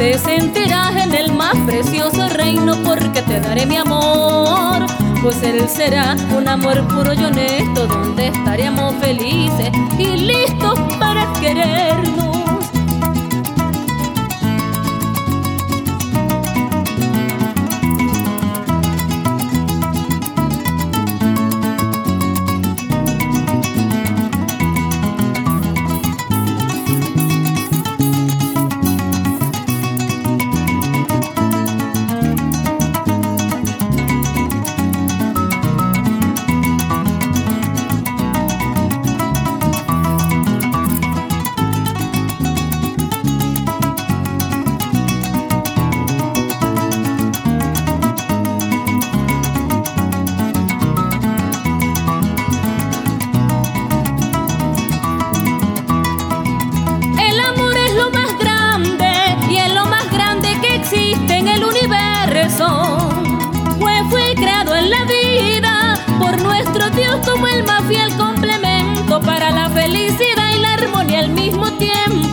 te 0.00 0.18
sentirás 0.18 0.96
en 0.96 1.14
el 1.14 1.30
más 1.30 1.54
precioso 1.66 2.26
reino 2.30 2.74
porque 2.82 3.20
te 3.20 3.38
daré 3.38 3.66
mi 3.66 3.76
amor. 3.76 4.86
Pues 5.22 5.42
él 5.42 5.68
será 5.68 6.16
un 6.34 6.48
amor 6.48 6.88
puro 6.88 7.12
y 7.12 7.22
honesto 7.22 7.86
donde 7.86 8.28
estaríamos 8.28 8.94
felices 8.94 9.70
y 9.98 10.16
listos 10.16 10.80
para 10.98 11.30
querernos. 11.38 12.29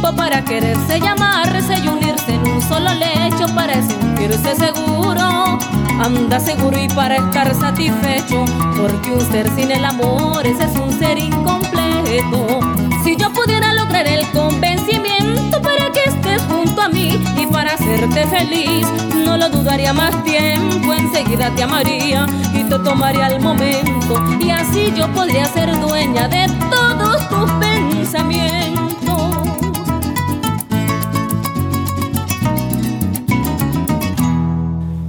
Para 0.02 0.44
quererse 0.44 1.00
llamarse 1.00 1.80
y 1.84 1.88
unirse 1.88 2.34
en 2.34 2.48
un 2.48 2.62
solo 2.62 2.90
lecho 2.94 3.54
para 3.56 3.76
sentirse 3.76 4.56
seguro. 4.56 5.58
Anda 6.00 6.40
seguro 6.40 6.78
y 6.78 6.88
para 6.90 7.16
estar 7.16 7.54
satisfecho, 7.56 8.46
porque 8.78 9.12
un 9.12 9.22
ser 9.32 9.50
sin 9.56 9.72
el 9.72 9.84
amor 9.84 10.46
ese 10.46 10.66
es 10.66 10.76
un 10.76 10.92
ser 10.98 11.18
incompleto. 11.18 12.60
Si 13.04 13.16
yo 13.16 13.32
pudiera 13.34 13.74
lograr 13.74 14.08
el 14.08 14.26
convencimiento 14.32 15.62
para 15.62 15.92
que 15.92 16.04
estés 16.06 16.42
junto 16.44 16.82
a 16.82 16.90
mí 16.90 17.20
y 17.38 17.48
para 17.48 17.74
hacerte 17.74 18.28
feliz, 18.28 18.88
no 19.26 19.38
lo 19.38 19.50
dudaría 19.50 19.94
más 19.94 20.24
tiempo, 20.24 20.94
enseguida 20.94 21.50
te 21.56 21.64
amaría 21.64 22.28
y 22.54 22.64
te 22.64 22.80
tomaría 22.80 23.28
el 23.28 23.42
momento 23.42 24.22
y 24.40 24.52
así 24.52 24.94
yo 24.96 25.08
podría 25.14 25.46
ser 25.46 25.80
dueña 25.80 26.28
de 26.28 26.48
todos 26.70 27.28
tus 27.30 27.52
pensamientos. 27.54 28.67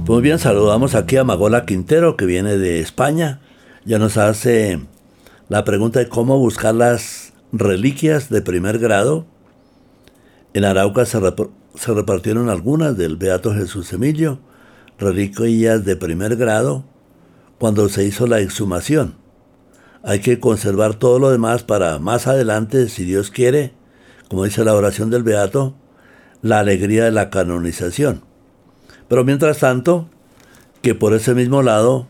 Muy 0.09 0.23
bien, 0.23 0.39
saludamos 0.39 0.95
aquí 0.95 1.17
a 1.17 1.23
Magola 1.23 1.67
Quintero, 1.67 2.17
que 2.17 2.25
viene 2.25 2.57
de 2.57 2.79
España. 2.79 3.41
Ya 3.85 3.99
nos 3.99 4.17
hace 4.17 4.79
la 5.49 5.63
pregunta 5.65 5.99
de 5.99 6.09
cómo 6.09 6.39
buscar 6.39 6.73
las 6.73 7.33
reliquias 7.51 8.27
de 8.27 8.41
primer 8.41 8.79
grado. 8.79 9.27
En 10.55 10.65
Arauca 10.65 11.05
se, 11.05 11.19
se 11.75 11.93
repartieron 11.93 12.49
algunas 12.49 12.97
del 12.97 13.17
Beato 13.17 13.53
Jesús 13.53 13.93
Emilio, 13.93 14.39
reliquias 14.97 15.85
de 15.85 15.95
primer 15.95 16.37
grado, 16.37 16.85
cuando 17.59 17.87
se 17.87 18.03
hizo 18.03 18.25
la 18.25 18.39
exhumación. 18.39 19.13
Hay 20.01 20.21
que 20.21 20.39
conservar 20.39 20.95
todo 20.95 21.19
lo 21.19 21.29
demás 21.29 21.61
para 21.61 21.99
más 21.99 22.25
adelante, 22.25 22.89
si 22.89 23.05
Dios 23.05 23.29
quiere, 23.29 23.73
como 24.27 24.45
dice 24.45 24.65
la 24.65 24.73
oración 24.73 25.11
del 25.11 25.21
Beato, 25.21 25.75
la 26.41 26.61
alegría 26.61 27.03
de 27.03 27.11
la 27.11 27.29
canonización. 27.29 28.27
Pero 29.09 29.25
mientras 29.25 29.59
tanto, 29.59 30.07
que 30.81 30.95
por 30.95 31.13
ese 31.13 31.33
mismo 31.33 31.61
lado 31.63 32.07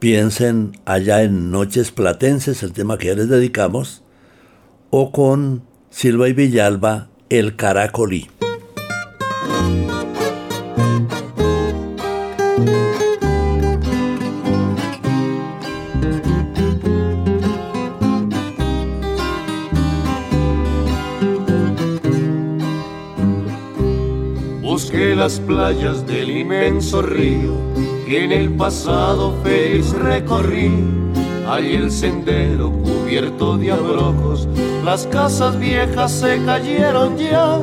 piensen 0.00 0.72
allá 0.86 1.22
en 1.22 1.50
Noches 1.50 1.92
Platenses, 1.92 2.62
el 2.62 2.72
tema 2.72 2.98
que 2.98 3.08
ya 3.08 3.14
les 3.14 3.28
dedicamos, 3.28 4.02
o 4.88 5.12
con 5.12 5.62
Silva 5.90 6.28
y 6.28 6.32
Villalba, 6.32 7.08
El 7.28 7.56
Caracolí. 7.56 8.28
Las 24.92 25.38
playas 25.38 26.04
del 26.04 26.30
inmenso 26.30 27.00
río 27.00 27.54
que 28.06 28.24
en 28.24 28.32
el 28.32 28.50
pasado 28.50 29.32
feliz 29.44 29.92
recorrí. 29.92 30.72
hay 31.46 31.74
el 31.76 31.92
sendero 31.92 32.72
cubierto 32.72 33.56
de 33.56 33.70
abrojos, 33.70 34.48
las 34.84 35.06
casas 35.06 35.58
viejas 35.58 36.10
se 36.10 36.44
cayeron 36.44 37.16
ya 37.16 37.58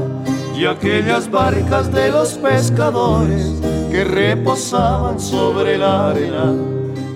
y 0.55 0.65
aquellas 0.65 1.29
barcas 1.29 1.91
de 1.91 2.11
los 2.11 2.33
pescadores 2.35 3.61
que 3.91 4.05
reposaban 4.05 5.19
sobre 5.19 5.77
la 5.77 6.11
arena 6.11 6.55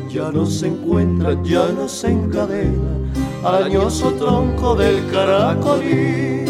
ya 0.10 0.30
no 0.30 0.46
se 0.46 0.68
encuentran, 0.68 1.44
ya 1.44 1.70
no 1.70 1.88
se 1.88 2.12
encadena 2.12 2.92
al 3.46 3.64
añoso 3.64 4.12
tronco 4.12 4.76
del 4.76 5.08
caracolí. 5.10 6.46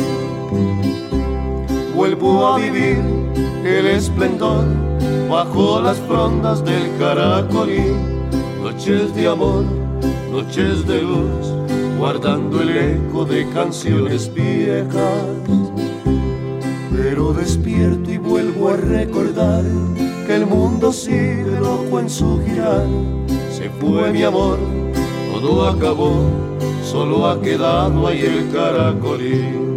Vuelvo 1.95 2.47
a 2.47 2.57
vivir 2.57 3.20
el 3.65 3.87
esplendor 3.87 4.65
bajo 5.29 5.81
las 5.81 5.97
frondas 5.99 6.63
del 6.63 6.97
caracolí, 6.97 7.93
noches 8.61 9.13
de 9.15 9.27
amor 9.27 9.65
noches 10.31 10.87
de 10.87 11.01
luz, 11.01 11.47
guardando 11.99 12.61
el 12.61 12.69
eco 12.77 13.25
de 13.25 13.47
canciones 13.49 14.33
viejas. 14.33 15.25
Pero 16.95 17.33
despierto 17.33 18.11
y 18.11 18.17
vuelvo 18.17 18.69
a 18.69 18.77
recordar 18.77 19.63
que 20.25 20.35
el 20.35 20.45
mundo 20.45 20.93
sigue 20.93 21.59
loco 21.59 21.99
en 21.99 22.09
su 22.09 22.41
girar. 22.45 22.87
Se 23.51 23.69
fue 23.69 24.11
mi 24.11 24.23
amor, 24.23 24.57
todo 25.33 25.67
acabó, 25.67 26.29
solo 26.83 27.27
ha 27.27 27.41
quedado 27.41 28.07
ahí 28.07 28.21
el 28.21 28.51
caracolí. 28.53 29.70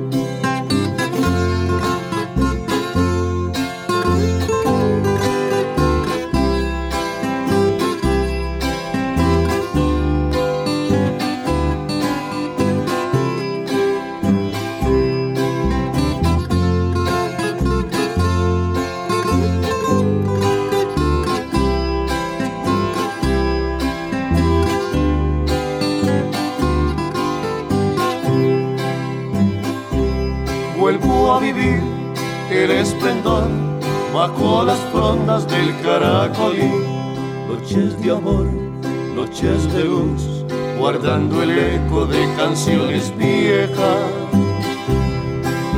Guardando 41.15 41.43
el 41.43 41.59
eco 41.59 42.07
de 42.07 42.27
canciones 42.37 43.13
viejas. 43.17 43.99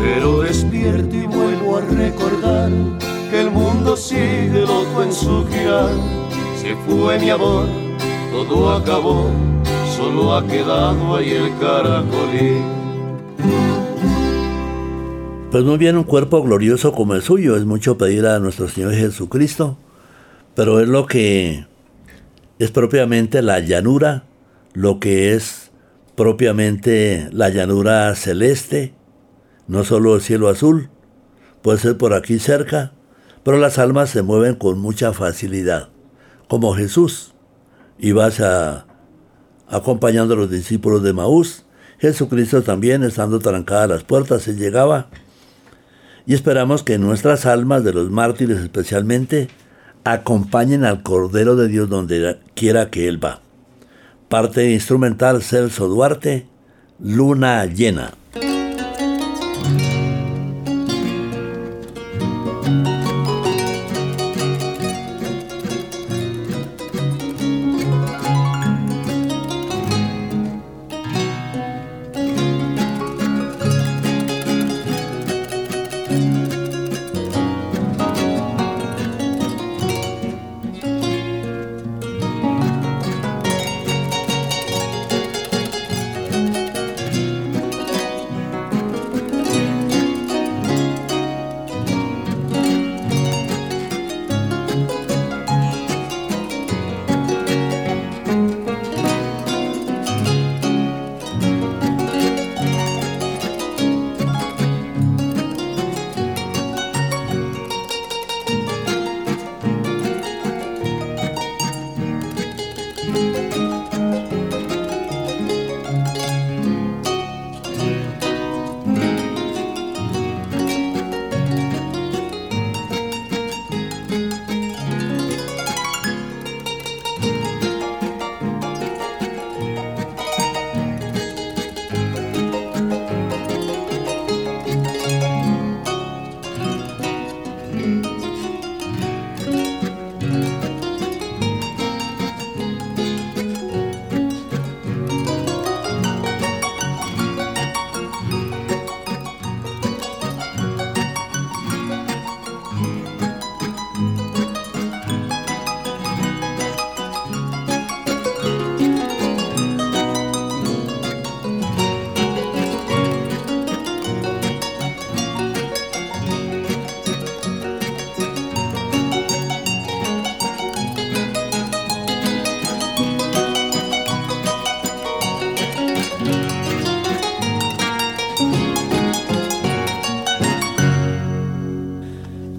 Pero 0.01 0.41
despierto 0.41 1.15
y 1.15 1.27
vuelvo 1.27 1.77
a 1.77 1.81
recordar 1.83 2.71
que 3.31 3.41
el 3.41 3.51
mundo 3.51 3.97
sigue 3.97 4.63
loco 4.63 5.03
en 5.03 5.13
su 5.13 5.47
girar. 5.49 5.91
Se 6.59 6.75
fue 6.87 7.19
mi 7.19 7.31
amor, 7.31 7.67
todo 8.33 8.73
acabó, 8.73 9.31
solo 9.95 10.35
ha 10.35 10.47
quedado 10.47 11.17
ahí 11.17 11.31
el 11.33 11.51
caracolí. 11.59 12.63
Pues 15.51 15.65
muy 15.65 15.77
bien, 15.77 15.97
un 15.97 16.05
cuerpo 16.05 16.43
glorioso 16.43 16.93
como 16.93 17.15
el 17.15 17.23
suyo 17.23 17.57
es 17.57 17.65
mucho 17.65 17.99
pedir 17.99 18.27
a 18.27 18.39
nuestro 18.39 18.69
Señor 18.69 18.95
Jesucristo, 18.95 19.77
pero 20.55 20.81
es 20.81 20.89
lo 20.89 21.07
que 21.07 21.67
es 22.59 22.71
propiamente 22.71 23.43
la 23.43 23.61
llanura, 23.61 24.25
lo 24.77 25.01
que 25.01 25.33
es 25.33 25.71
propiamente 26.17 27.31
la 27.33 27.49
llanura 27.49 28.15
celeste, 28.15 28.93
no 29.69 29.85
solo 29.85 30.17
el 30.17 30.21
cielo 30.21 30.51
azul, 30.51 30.91
puede 31.63 31.79
ser 31.79 31.97
por 31.97 32.13
aquí 32.13 32.39
cerca, 32.39 32.93
pero 33.43 33.57
las 33.57 33.79
almas 33.79 34.11
se 34.11 34.21
mueven 34.21 34.55
con 34.55 34.79
mucha 34.79 35.15
facilidad, 35.15 35.89
como 36.47 36.75
Jesús. 36.75 37.33
Ibas 37.99 38.41
a, 38.41 38.87
acompañando 39.67 40.35
a 40.35 40.37
los 40.37 40.51
discípulos 40.51 41.03
de 41.03 41.15
Maús, 41.15 41.65
Jesucristo 41.99 42.61
también, 42.61 43.03
estando 43.03 43.39
trancadas 43.39 43.89
las 43.89 44.05
puertas, 44.05 44.43
se 44.43 44.57
llegaba 44.57 45.09
y 46.27 46.35
esperamos 46.35 46.83
que 46.83 46.99
nuestras 46.99 47.47
almas 47.47 47.83
de 47.83 47.95
los 47.95 48.11
mártires 48.11 48.59
especialmente 48.59 49.49
acompañen 50.05 50.85
al 50.85 51.03
Cordero 51.03 51.57
de 51.57 51.69
Dios 51.69 51.89
donde 51.89 52.41
quiera 52.55 52.91
que 52.91 53.09
Él 53.09 53.25
va. 53.25 53.46
Parte 54.29 54.73
instrumental 54.73 55.41
Celso 55.43 55.87
Duarte, 55.87 56.47
Luna 56.99 57.65
Llena. 57.67 58.15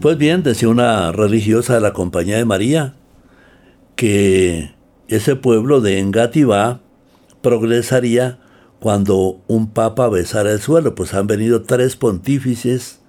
Pues 0.07 0.17
bien, 0.17 0.41
decía 0.41 0.69
una 0.69 1.11
religiosa 1.11 1.73
de 1.73 1.81
la 1.81 1.91
Compañía 1.91 2.37
de 2.37 2.45
María 2.45 2.93
que 3.97 4.73
ese 5.09 5.35
pueblo 5.35 5.81
de 5.81 5.99
Engativá 5.99 6.79
progresaría 7.41 8.39
cuando 8.79 9.41
un 9.47 9.69
papa 9.73 10.07
besara 10.07 10.53
el 10.53 10.61
suelo, 10.61 10.95
pues 10.95 11.13
han 11.13 11.27
venido 11.27 11.63
tres 11.63 11.97
pontífices 11.97 13.01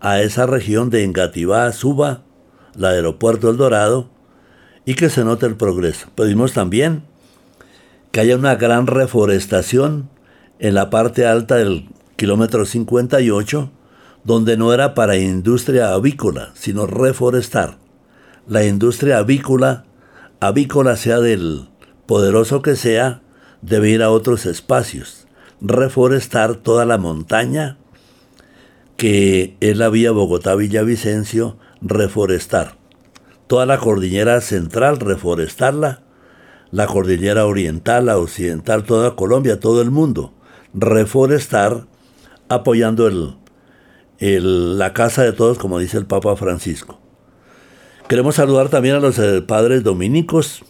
a 0.00 0.22
esa 0.22 0.44
región 0.46 0.90
de 0.90 1.04
Engativá, 1.04 1.70
Suba, 1.70 2.24
la 2.74 2.88
aeropuerto 2.88 3.48
El 3.48 3.56
Dorado, 3.56 4.10
y 4.84 4.96
que 4.96 5.10
se 5.10 5.22
note 5.22 5.46
el 5.46 5.54
progreso. 5.54 6.08
Pedimos 6.16 6.52
también 6.52 7.04
que 8.10 8.18
haya 8.18 8.34
una 8.34 8.56
gran 8.56 8.88
reforestación 8.88 10.10
en 10.58 10.74
la 10.74 10.90
parte 10.90 11.26
alta 11.26 11.54
del 11.54 11.88
kilómetro 12.16 12.64
58, 12.64 13.70
donde 14.24 14.56
no 14.56 14.72
era 14.72 14.94
para 14.94 15.16
industria 15.16 15.92
avícola, 15.92 16.50
sino 16.54 16.86
reforestar. 16.86 17.76
La 18.48 18.64
industria 18.64 19.18
avícola, 19.18 19.84
avícola 20.40 20.96
sea 20.96 21.20
del 21.20 21.68
poderoso 22.06 22.62
que 22.62 22.76
sea, 22.76 23.22
debe 23.60 23.90
ir 23.90 24.02
a 24.02 24.10
otros 24.10 24.46
espacios, 24.46 25.26
reforestar 25.60 26.56
toda 26.56 26.86
la 26.86 26.98
montaña, 26.98 27.78
que 28.96 29.56
es 29.60 29.76
la 29.76 29.88
vía 29.88 30.10
Bogotá-Villavicencio, 30.12 31.56
reforestar. 31.80 32.76
Toda 33.46 33.66
la 33.66 33.78
cordillera 33.78 34.40
central, 34.40 34.98
reforestarla. 35.00 36.02
La 36.70 36.86
cordillera 36.86 37.46
oriental, 37.46 38.06
la 38.06 38.18
occidental, 38.18 38.84
toda 38.84 39.14
Colombia, 39.14 39.60
todo 39.60 39.82
el 39.82 39.90
mundo. 39.90 40.32
Reforestar 40.72 41.86
apoyando 42.48 43.06
el, 43.06 43.36
la 44.18 44.92
casa 44.92 45.22
de 45.22 45.32
todos, 45.32 45.58
como 45.58 45.78
dice 45.78 45.98
el 45.98 46.06
Papa 46.06 46.36
Francisco. 46.36 47.00
Queremos 48.08 48.34
saludar 48.34 48.68
también 48.68 48.96
a 48.96 49.00
los 49.00 49.18
eh, 49.18 49.40
padres 49.42 49.82
dominicos. 49.82 50.62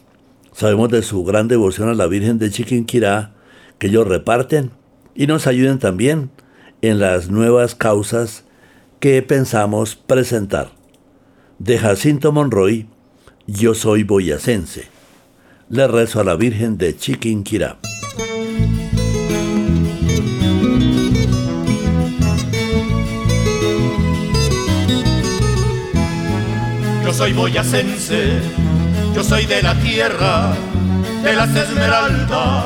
Sabemos 0.52 0.88
de 0.90 1.02
su 1.02 1.24
gran 1.24 1.48
devoción 1.48 1.88
a 1.88 1.94
la 1.94 2.06
Virgen 2.06 2.38
de 2.38 2.50
Chiquinquirá, 2.50 3.34
que 3.78 3.88
ellos 3.88 4.06
reparten 4.06 4.70
y 5.14 5.26
nos 5.26 5.46
ayuden 5.46 5.78
también 5.78 6.30
en 6.80 7.00
las 7.00 7.30
nuevas 7.30 7.74
causas 7.74 8.44
que 9.00 9.20
pensamos 9.22 9.96
presentar. 9.96 10.70
De 11.58 11.78
Jacinto 11.78 12.32
Monroy, 12.32 12.86
yo 13.46 13.74
soy 13.74 14.04
boyacense. 14.04 14.88
Le 15.68 15.88
rezo 15.88 16.20
a 16.20 16.24
la 16.24 16.36
Virgen 16.36 16.78
de 16.78 16.96
Chiquinquirá. 16.96 17.78
Soy 27.14 27.32
boyacense, 27.32 28.40
yo 29.14 29.22
soy 29.22 29.46
de 29.46 29.62
la 29.62 29.74
tierra, 29.76 30.52
de 31.22 31.32
las 31.34 31.54
esmeraldas 31.54 32.64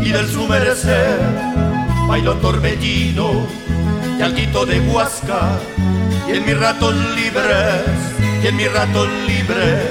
y 0.00 0.10
del 0.10 0.28
sumerecer. 0.28 1.18
Bailo 2.06 2.34
torbellino 2.36 3.44
y 4.18 4.22
alguito 4.22 4.64
de 4.66 4.78
huasca, 4.80 5.58
y 6.28 6.36
en 6.36 6.46
mis 6.46 6.58
ratos 6.60 6.94
libres, 7.16 7.82
y 8.44 8.46
en 8.46 8.56
mis 8.56 8.72
ratos 8.72 9.08
libres, 9.26 9.82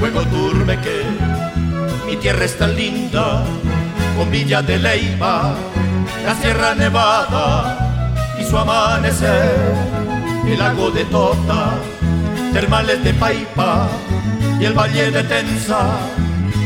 juego 0.00 0.22
que 0.82 1.04
Mi 2.08 2.16
tierra 2.16 2.44
es 2.44 2.58
tan 2.58 2.74
linda, 2.74 3.44
con 4.18 4.28
Villa 4.32 4.60
de 4.60 4.76
Leiva, 4.76 5.54
la 6.26 6.34
Sierra 6.34 6.74
Nevada 6.74 8.12
y 8.40 8.44
su 8.44 8.58
amanecer, 8.58 9.54
el 10.48 10.58
lago 10.58 10.90
de 10.90 11.04
Tota 11.04 11.74
termales 12.52 13.02
de 13.04 13.12
Paipa 13.14 13.88
y 14.58 14.64
el 14.64 14.72
valle 14.72 15.10
de 15.10 15.22
Tensa, 15.24 15.82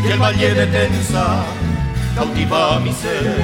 y 0.05 0.11
el 0.11 0.19
valle 0.19 0.55
de 0.55 0.67
Tensa 0.67 1.45
cautiva 2.15 2.81
mi 2.81 2.93
ser. 2.93 3.35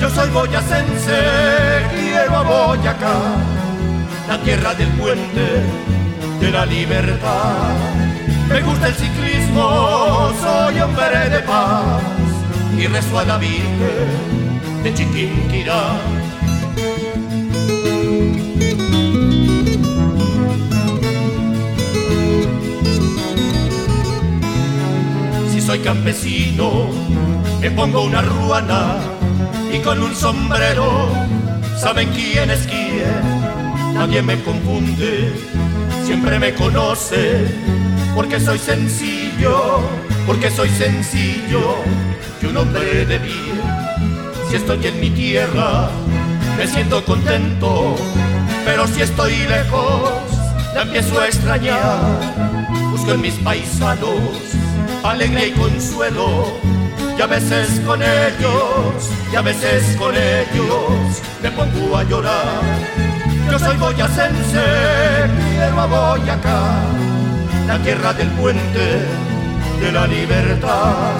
Yo 0.00 0.08
soy 0.10 0.30
boyacense, 0.30 1.18
quiero 1.90 2.36
a 2.36 2.42
Boyacá, 2.42 3.16
la 4.28 4.38
tierra 4.42 4.74
del 4.74 4.88
puente 4.90 5.62
de 6.40 6.50
la 6.50 6.64
libertad. 6.66 7.74
Me 8.48 8.60
gusta 8.62 8.88
el 8.88 8.94
ciclismo, 8.94 10.30
soy 10.40 10.80
hombre 10.80 11.28
de 11.30 11.40
paz 11.40 12.02
y 12.78 12.86
rezo 12.86 13.18
a 13.18 13.24
la 13.24 13.38
Virgen 13.38 14.82
de 14.82 14.94
Chiquinquirá 14.94 15.96
soy 25.68 25.80
campesino, 25.80 26.88
me 27.60 27.70
pongo 27.70 28.04
una 28.04 28.22
ruana 28.22 28.96
y 29.70 29.78
con 29.80 30.02
un 30.02 30.14
sombrero, 30.14 31.10
¿saben 31.76 32.08
quién 32.08 32.48
es 32.50 32.66
quién? 32.66 33.92
Nadie 33.92 34.22
me 34.22 34.42
confunde, 34.44 35.30
siempre 36.06 36.38
me 36.38 36.54
conoce, 36.54 37.54
porque 38.14 38.40
soy 38.40 38.58
sencillo, 38.58 39.80
porque 40.26 40.50
soy 40.50 40.70
sencillo, 40.70 41.74
y 42.40 42.46
un 42.46 42.56
hombre 42.56 43.04
de 43.04 43.18
bien. 43.18 43.60
Si 44.48 44.56
estoy 44.56 44.86
en 44.86 44.98
mi 44.98 45.10
tierra, 45.10 45.90
me 46.56 46.66
siento 46.66 47.04
contento, 47.04 47.94
pero 48.64 48.86
si 48.86 49.02
estoy 49.02 49.36
lejos, 49.46 50.12
la 50.74 50.80
empiezo 50.80 51.20
a 51.20 51.26
extrañar. 51.26 51.98
Busco 52.90 53.12
en 53.12 53.20
mis 53.20 53.34
paisanos 53.34 54.48
alegría 55.04 55.46
y 55.46 55.52
consuelo. 55.52 56.46
Y 57.16 57.20
a 57.20 57.26
veces 57.26 57.80
con 57.80 58.00
ellos, 58.00 59.10
y 59.32 59.36
a 59.36 59.42
veces 59.42 59.96
con 59.96 60.14
ellos 60.14 61.22
me 61.42 61.50
pongo 61.50 61.96
a 61.96 62.04
llorar. 62.04 62.62
Yo 63.50 63.58
soy 63.58 63.76
boyacense, 63.76 64.64
quiero 65.50 65.80
a 65.80 65.86
Boyacá, 65.86 66.82
la 67.66 67.78
tierra 67.78 68.12
del 68.12 68.28
puente 68.32 69.06
de 69.80 69.92
la 69.92 70.06
libertad. 70.06 71.16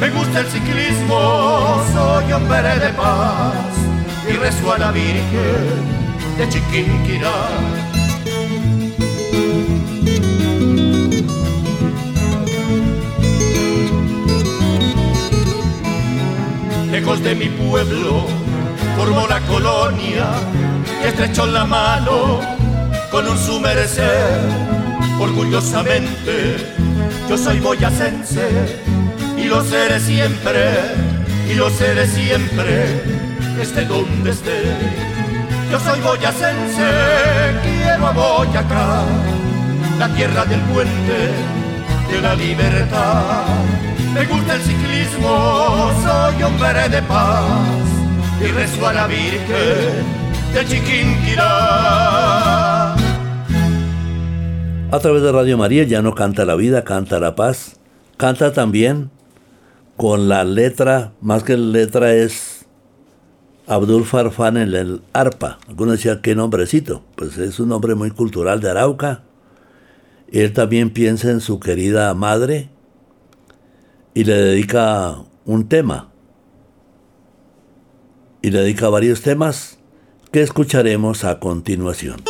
Me 0.00 0.08
gusta 0.10 0.40
el 0.40 0.46
ciclismo, 0.46 1.82
soy 1.92 2.32
hombre 2.32 2.78
de 2.78 2.88
paz 2.90 3.54
y 4.28 4.32
rezo 4.32 4.72
a 4.72 4.78
la 4.78 4.90
Virgen 4.90 6.00
de 6.38 6.48
Chiquinquirá 6.48 7.79
lejos 17.00 17.22
de 17.22 17.34
mi 17.34 17.46
pueblo, 17.46 18.26
formó 18.96 19.26
la 19.26 19.40
colonia 19.40 20.26
y 21.02 21.06
estrechó 21.06 21.46
la 21.46 21.64
mano 21.64 22.40
con 23.10 23.26
un 23.26 23.38
sumerecer. 23.38 24.38
Orgullosamente, 25.18 26.56
yo 27.28 27.38
soy 27.38 27.58
boyacense 27.60 28.48
y 29.38 29.44
lo 29.44 29.64
seré 29.64 29.98
siempre, 29.98 30.62
y 31.50 31.54
lo 31.54 31.70
seré 31.70 32.06
siempre, 32.06 33.02
esté 33.60 33.86
donde 33.86 34.30
esté. 34.30 34.60
Yo 35.70 35.80
soy 35.80 36.00
boyacense, 36.00 36.90
quiero 37.62 38.08
a 38.08 38.12
Boyacá, 38.12 39.04
la 39.98 40.08
tierra 40.14 40.44
del 40.44 40.60
puente 40.60 41.18
de 42.10 42.20
la 42.20 42.34
libertad 42.34 43.89
me 44.14 44.26
gusta 44.26 44.54
el 44.56 44.62
ciclismo, 44.62 45.92
soy 46.02 46.42
hombre 46.42 46.88
de 46.88 47.02
paz 47.02 47.44
y 48.40 48.46
rezo 48.46 48.86
a 48.86 48.92
la 48.92 49.06
Virgen 49.06 50.04
de 50.52 50.64
Chiquinquirá. 50.66 51.50
A 54.92 54.98
través 54.98 55.22
de 55.22 55.30
Radio 55.30 55.56
María 55.56 55.84
ya 55.84 56.02
no 56.02 56.14
canta 56.14 56.44
la 56.44 56.56
vida, 56.56 56.82
canta 56.82 57.20
la 57.20 57.36
paz. 57.36 57.76
Canta 58.16 58.52
también 58.52 59.10
con 59.96 60.28
la 60.28 60.42
letra, 60.44 61.12
más 61.20 61.44
que 61.44 61.56
letra 61.56 62.12
es 62.12 62.66
Abdul 63.66 64.04
Farfán 64.04 64.56
en 64.56 64.74
el 64.74 65.02
arpa. 65.12 65.58
Algunos 65.68 65.94
decían, 65.94 66.20
¿qué 66.22 66.34
nombrecito? 66.34 67.04
Pues 67.14 67.38
es 67.38 67.60
un 67.60 67.68
nombre 67.68 67.94
muy 67.94 68.10
cultural 68.10 68.60
de 68.60 68.70
Arauca. 68.70 69.22
Él 70.32 70.52
también 70.52 70.90
piensa 70.90 71.30
en 71.30 71.40
su 71.40 71.60
querida 71.60 72.12
madre, 72.14 72.68
y 74.14 74.24
le 74.24 74.34
dedica 74.34 75.16
un 75.44 75.68
tema. 75.68 76.10
Y 78.42 78.50
le 78.50 78.60
dedica 78.60 78.88
varios 78.88 79.22
temas 79.22 79.78
que 80.32 80.42
escucharemos 80.42 81.24
a 81.24 81.40
continuación. 81.40 82.22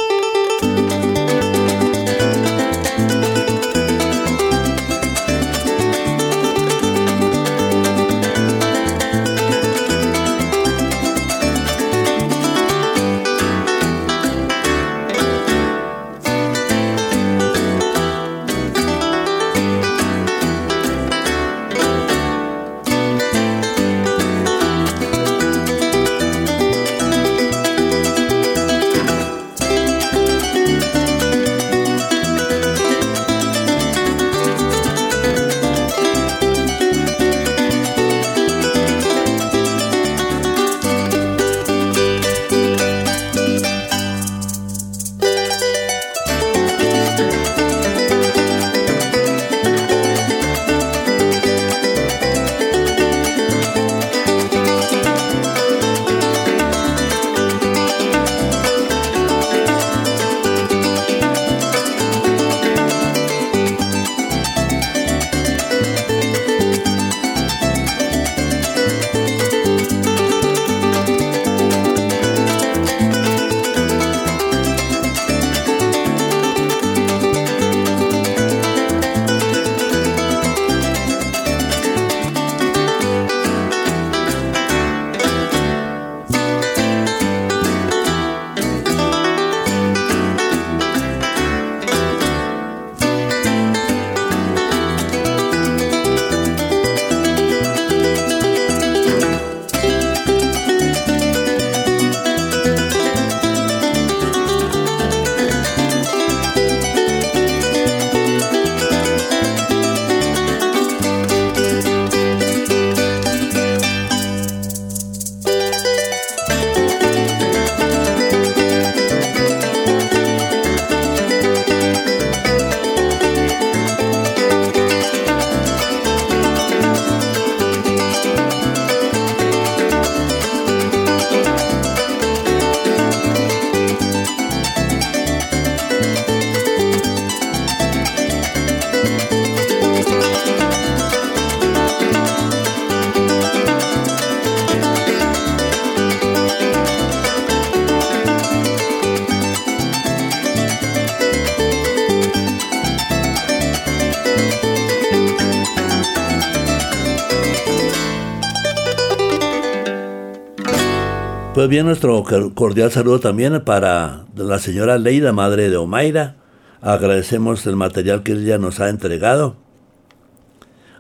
Bien, 161.70 161.86
nuestro 161.86 162.24
cordial 162.54 162.90
saludo 162.90 163.20
también 163.20 163.62
para 163.64 164.26
la 164.34 164.58
señora 164.58 164.98
Leida, 164.98 165.32
madre 165.32 165.70
de 165.70 165.76
Omaira. 165.76 166.34
Agradecemos 166.80 167.64
el 167.64 167.76
material 167.76 168.24
que 168.24 168.32
ella 168.32 168.58
nos 168.58 168.80
ha 168.80 168.88
entregado. 168.88 169.56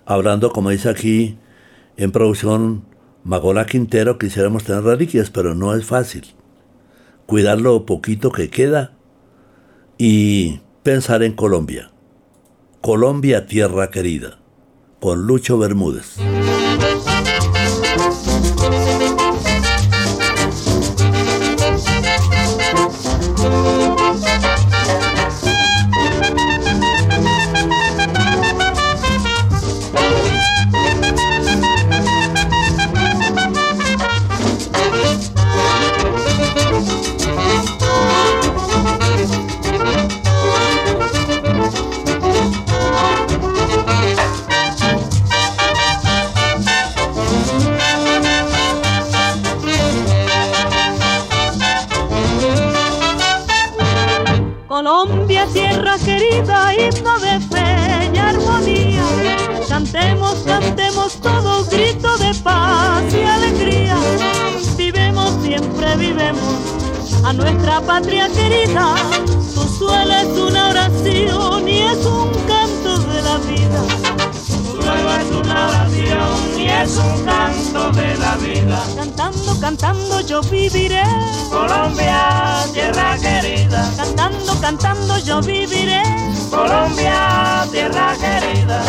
Hablando, 0.06 0.52
como 0.52 0.70
dice 0.70 0.88
aquí, 0.88 1.38
en 1.96 2.12
producción 2.12 2.84
Magola 3.24 3.66
Quintero, 3.66 4.16
quisiéramos 4.16 4.62
tener 4.62 4.84
reliquias, 4.84 5.30
pero 5.30 5.56
no 5.56 5.74
es 5.74 5.84
fácil. 5.84 6.24
Cuidar 7.26 7.60
lo 7.60 7.84
poquito 7.84 8.30
que 8.30 8.48
queda 8.48 8.92
y 9.98 10.60
pensar 10.84 11.24
en 11.24 11.32
Colombia. 11.32 11.90
Colombia, 12.80 13.46
tierra 13.46 13.90
querida, 13.90 14.38
con 15.00 15.26
Lucho 15.26 15.58
Bermúdez. 15.58 16.16
Patria 67.90 68.28
querida. 68.28 68.94
Tu 69.54 69.62
suelo 69.78 70.14
es 70.14 70.38
una 70.38 70.68
oración 70.68 71.68
y 71.68 71.78
es 71.92 72.06
un 72.06 72.30
canto 72.46 72.98
de 73.10 73.22
la 73.22 73.36
vida. 73.50 73.82
Tu 74.46 74.58
suelo 74.80 75.10
es 75.20 75.30
una 75.40 75.68
oración 75.68 76.36
y 76.56 76.68
es 76.68 76.96
un 76.96 77.24
canto 77.24 77.90
de 77.90 78.16
la 78.16 78.36
vida. 78.36 78.78
Cantando, 78.94 79.60
cantando 79.60 80.20
yo 80.20 80.40
viviré. 80.42 81.02
Colombia, 81.50 82.64
tierra 82.72 83.18
querida. 83.18 83.92
Cantando, 83.96 84.60
cantando 84.60 85.18
yo 85.18 85.40
viviré. 85.40 86.02
Colombia, 86.48 87.66
tierra 87.72 88.14
querida. 88.22 88.80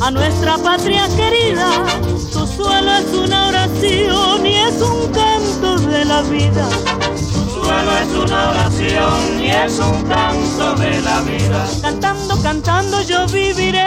A 0.00 0.10
nuestra 0.10 0.56
patria 0.58 1.08
querida. 1.16 1.84
Tu 2.32 2.46
suelo 2.46 2.92
es 2.92 3.06
una 3.14 3.48
oración 3.48 4.46
y 4.46 4.54
es 4.54 4.80
un 4.80 5.10
canto 5.12 5.78
de 5.88 6.04
la 6.04 6.22
vida. 6.22 6.68
Tu 7.16 7.50
suelo 7.50 7.96
es 7.98 8.14
una 8.14 8.50
oración 8.50 9.40
y 9.40 9.50
es 9.50 9.78
un 9.80 10.02
canto 10.04 10.74
de 10.76 11.00
la 11.00 11.20
vida. 11.22 11.66
Cantando, 11.80 12.40
cantando 12.42 13.02
yo 13.02 13.26
viviré. 13.26 13.86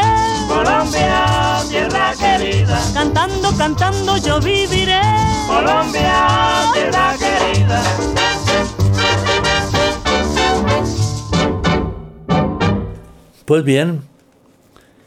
Colombia, 0.49 1.63
tierra 1.69 2.13
querida. 2.19 2.81
Cantando, 2.93 3.51
cantando 3.57 4.17
yo 4.17 4.39
viviré. 4.41 5.01
Colombia, 5.47 6.71
tierra 6.73 7.15
querida. 7.17 7.83
Pues 13.45 13.63
bien, 13.63 14.01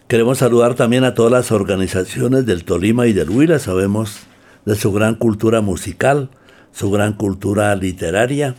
Queremos 0.09 0.39
saludar 0.39 0.75
también 0.75 1.05
a 1.05 1.13
todas 1.13 1.31
las 1.31 1.53
organizaciones 1.53 2.47
del 2.47 2.65
Tolima 2.65 3.07
y 3.07 3.13
del 3.13 3.29
Huila. 3.29 3.59
Sabemos 3.59 4.21
de 4.65 4.75
su 4.75 4.91
gran 4.91 5.17
cultura 5.17 5.61
musical, 5.61 6.31
su 6.73 6.91
gran 6.91 7.13
cultura 7.13 7.77
literaria, 7.77 8.55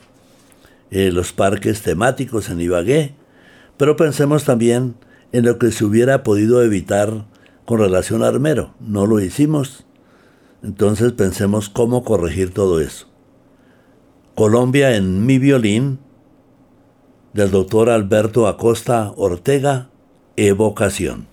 eh, 0.91 1.12
los 1.12 1.34
parques 1.34 1.82
temáticos 1.82 2.52
en 2.52 2.62
Ibagué. 2.62 3.16
Pero 3.78 3.95
pensemos 3.95 4.43
también 4.43 4.93
en 5.32 5.43
lo 5.43 5.58
que 5.58 5.72
se 5.72 5.86
hubiera 5.86 6.22
podido 6.22 6.62
evitar 6.62 7.26
con 7.66 7.80
relación 7.80 8.22
a 8.22 8.28
Armero. 8.28 8.76
No 8.80 9.08
lo 9.08 9.20
hicimos. 9.20 9.88
Entonces 10.62 11.14
pensemos 11.14 11.68
cómo 11.68 12.04
corregir 12.04 12.54
todo 12.54 12.80
eso. 12.80 13.08
Colombia 14.36 14.95
en 14.95 15.26
mi 15.26 15.39
violín, 15.39 15.97
del 17.34 17.50
doctor 17.50 17.89
Alberto 17.89 18.47
Acosta 18.47 19.14
Ortega, 19.16 19.89
Evocación. 20.36 21.28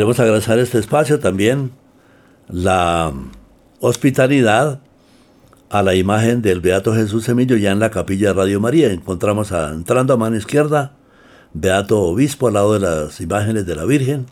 Queremos 0.00 0.18
agradecer 0.18 0.58
este 0.58 0.78
espacio 0.78 1.18
también, 1.18 1.72
la 2.48 3.12
hospitalidad 3.80 4.80
a 5.68 5.82
la 5.82 5.94
imagen 5.94 6.40
del 6.40 6.62
Beato 6.62 6.94
Jesús 6.94 7.24
Semillo 7.24 7.58
ya 7.58 7.70
en 7.70 7.80
la 7.80 7.90
capilla 7.90 8.28
de 8.28 8.32
Radio 8.32 8.60
María. 8.60 8.90
Encontramos 8.92 9.52
a, 9.52 9.72
entrando 9.74 10.14
a 10.14 10.16
mano 10.16 10.36
izquierda, 10.36 10.96
Beato 11.52 12.00
Obispo 12.00 12.48
al 12.48 12.54
lado 12.54 12.72
de 12.72 12.80
las 12.80 13.20
imágenes 13.20 13.66
de 13.66 13.76
la 13.76 13.84
Virgen, 13.84 14.24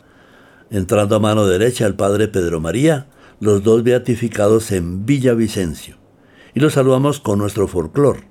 entrando 0.71 1.15
a 1.15 1.19
mano 1.19 1.45
derecha 1.45 1.85
el 1.85 1.93
Padre 1.93 2.27
Pedro 2.29 2.59
María, 2.59 3.05
los 3.39 3.61
dos 3.61 3.83
beatificados 3.83 4.71
en 4.71 5.05
Villavicencio. 5.05 5.97
Y 6.55 6.61
los 6.61 6.73
saludamos 6.73 7.19
con 7.19 7.37
nuestro 7.37 7.67
folclor, 7.67 8.21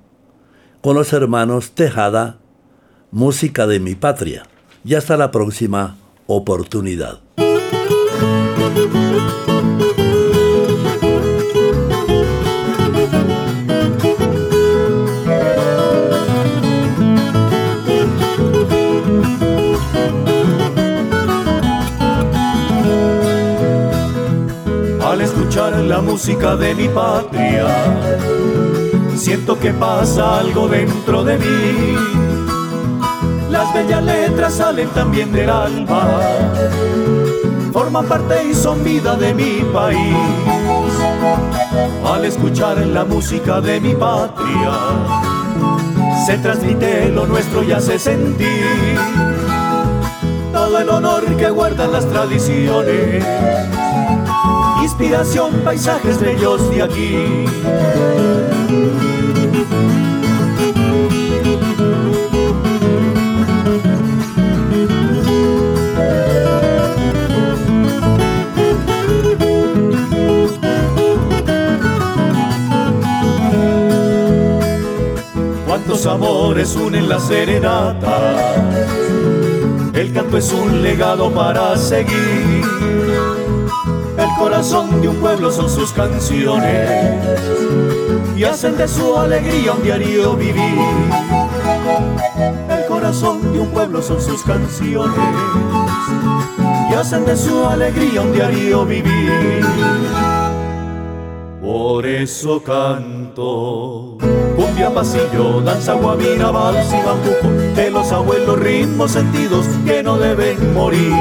con 0.81 0.93
los 0.93 1.13
hermanos 1.13 1.71
Tejada, 1.71 2.39
Música 3.11 3.65
de 3.65 3.79
mi 3.79 3.95
Patria. 3.95 4.43
Y 4.83 4.95
hasta 4.95 5.15
la 5.15 5.31
próxima 5.31 5.95
oportunidad. 6.31 7.21
Al 25.01 25.21
escuchar 25.21 25.79
la 25.79 26.01
música 26.01 26.55
de 26.55 26.75
mi 26.75 26.87
patria, 26.89 27.65
siento 29.15 29.59
que 29.59 29.73
pasa 29.73 30.37
algo 30.37 30.67
dentro 30.67 31.23
de 31.23 31.39
mí. 31.39 32.28
Las 33.59 33.73
bellas 33.73 34.01
letras 34.01 34.53
salen 34.53 34.87
también 34.91 35.33
del 35.33 35.49
alma, 35.49 36.21
forman 37.73 38.05
parte 38.05 38.45
y 38.49 38.53
son 38.53 38.81
vida 38.85 39.17
de 39.17 39.33
mi 39.33 39.59
país. 39.73 40.15
Al 42.05 42.23
escuchar 42.23 42.77
la 42.77 43.03
música 43.03 43.59
de 43.59 43.81
mi 43.81 43.95
patria, 43.95 44.71
se 46.25 46.37
transmite 46.37 47.09
lo 47.09 47.27
nuestro 47.27 47.61
y 47.61 47.73
hace 47.73 47.99
sentir 47.99 48.97
todo 50.53 50.79
el 50.79 50.87
honor 50.87 51.25
que 51.35 51.49
guardan 51.49 51.91
las 51.91 52.07
tradiciones. 52.07 53.25
Inspiración, 54.81 55.51
paisajes 55.65 56.17
bellos 56.21 56.69
de 56.71 56.81
aquí. 56.81 57.45
Amores 76.05 76.75
unen 76.75 77.09
la 77.09 77.19
serenata. 77.19 78.55
El 79.93 80.13
canto 80.13 80.37
es 80.37 80.53
un 80.53 80.81
legado 80.81 81.29
para 81.29 81.75
seguir. 81.75 82.63
El 84.17 84.29
corazón 84.37 85.01
de 85.01 85.09
un 85.09 85.17
pueblo 85.17 85.51
son 85.51 85.69
sus 85.69 85.91
canciones 85.91 87.21
y 88.37 88.43
hacen 88.45 88.77
de 88.77 88.87
su 88.87 89.17
alegría 89.17 89.73
un 89.73 89.83
diario 89.83 90.35
vivir. 90.35 90.79
El 92.69 92.85
corazón 92.87 93.51
de 93.51 93.59
un 93.59 93.67
pueblo 93.67 94.01
son 94.01 94.21
sus 94.21 94.41
canciones 94.43 95.19
y 96.89 96.93
hacen 96.93 97.25
de 97.25 97.35
su 97.35 97.65
alegría 97.65 98.21
un 98.21 98.31
diario 98.31 98.85
vivir. 98.85 99.65
Por 101.61 102.05
eso 102.05 102.63
canto. 102.63 103.98
Cumbia, 104.79 104.95
pasillo, 104.95 105.59
danza, 105.59 105.93
guabina, 105.93 106.51
vals 106.51 106.87
y 106.87 107.05
bambuco 107.05 107.49
De 107.75 107.91
los 107.91 108.13
abuelos 108.13 108.57
ritmos 108.57 109.11
sentidos 109.11 109.65
que 109.85 110.01
no 110.01 110.17
deben 110.17 110.73
morir. 110.73 111.11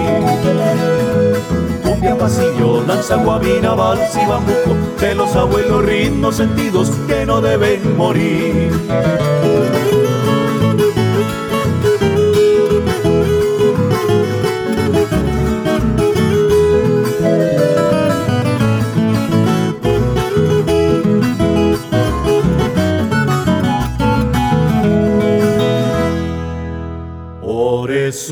Cumbia, 1.82 2.16
pasillo, 2.16 2.84
danza, 2.84 3.16
guabina, 3.16 3.74
vals 3.74 4.14
y 4.14 4.24
bambuco 4.26 4.76
De 5.00 5.12
los 5.16 5.34
abuelos 5.34 5.84
ritmos 5.84 6.36
sentidos 6.36 6.92
que 7.08 7.26
no 7.26 7.40
deben 7.40 7.96
morir 7.96 8.70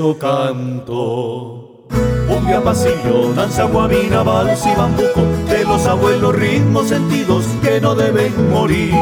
Eso 0.07 0.19
canto. 0.19 1.85
Cumbia, 2.29 2.63
pasillo, 2.63 3.33
danza, 3.35 3.65
guabina, 3.65 4.23
vals 4.23 4.65
y 4.65 4.75
bambuco 4.77 5.23
De 5.49 5.65
los 5.65 5.85
abuelos 5.87 6.33
ritmos 6.37 6.89
sentidos 6.89 7.45
que 7.61 7.81
no 7.81 7.97
deben 7.97 8.33
morir 8.51 8.93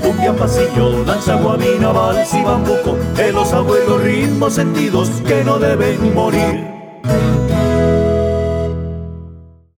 Cumbia, 0.00 0.32
pasillo, 0.32 1.02
danza, 1.04 1.34
guabina, 1.36 1.90
vals 1.90 2.34
y 2.34 2.42
bambuco 2.42 2.96
De 3.16 3.32
los 3.32 3.52
abuelos 3.52 4.00
ritmos 4.00 4.54
sentidos 4.54 5.10
que 5.26 5.42
no 5.42 5.58
deben 5.58 6.14
morir 6.14 6.55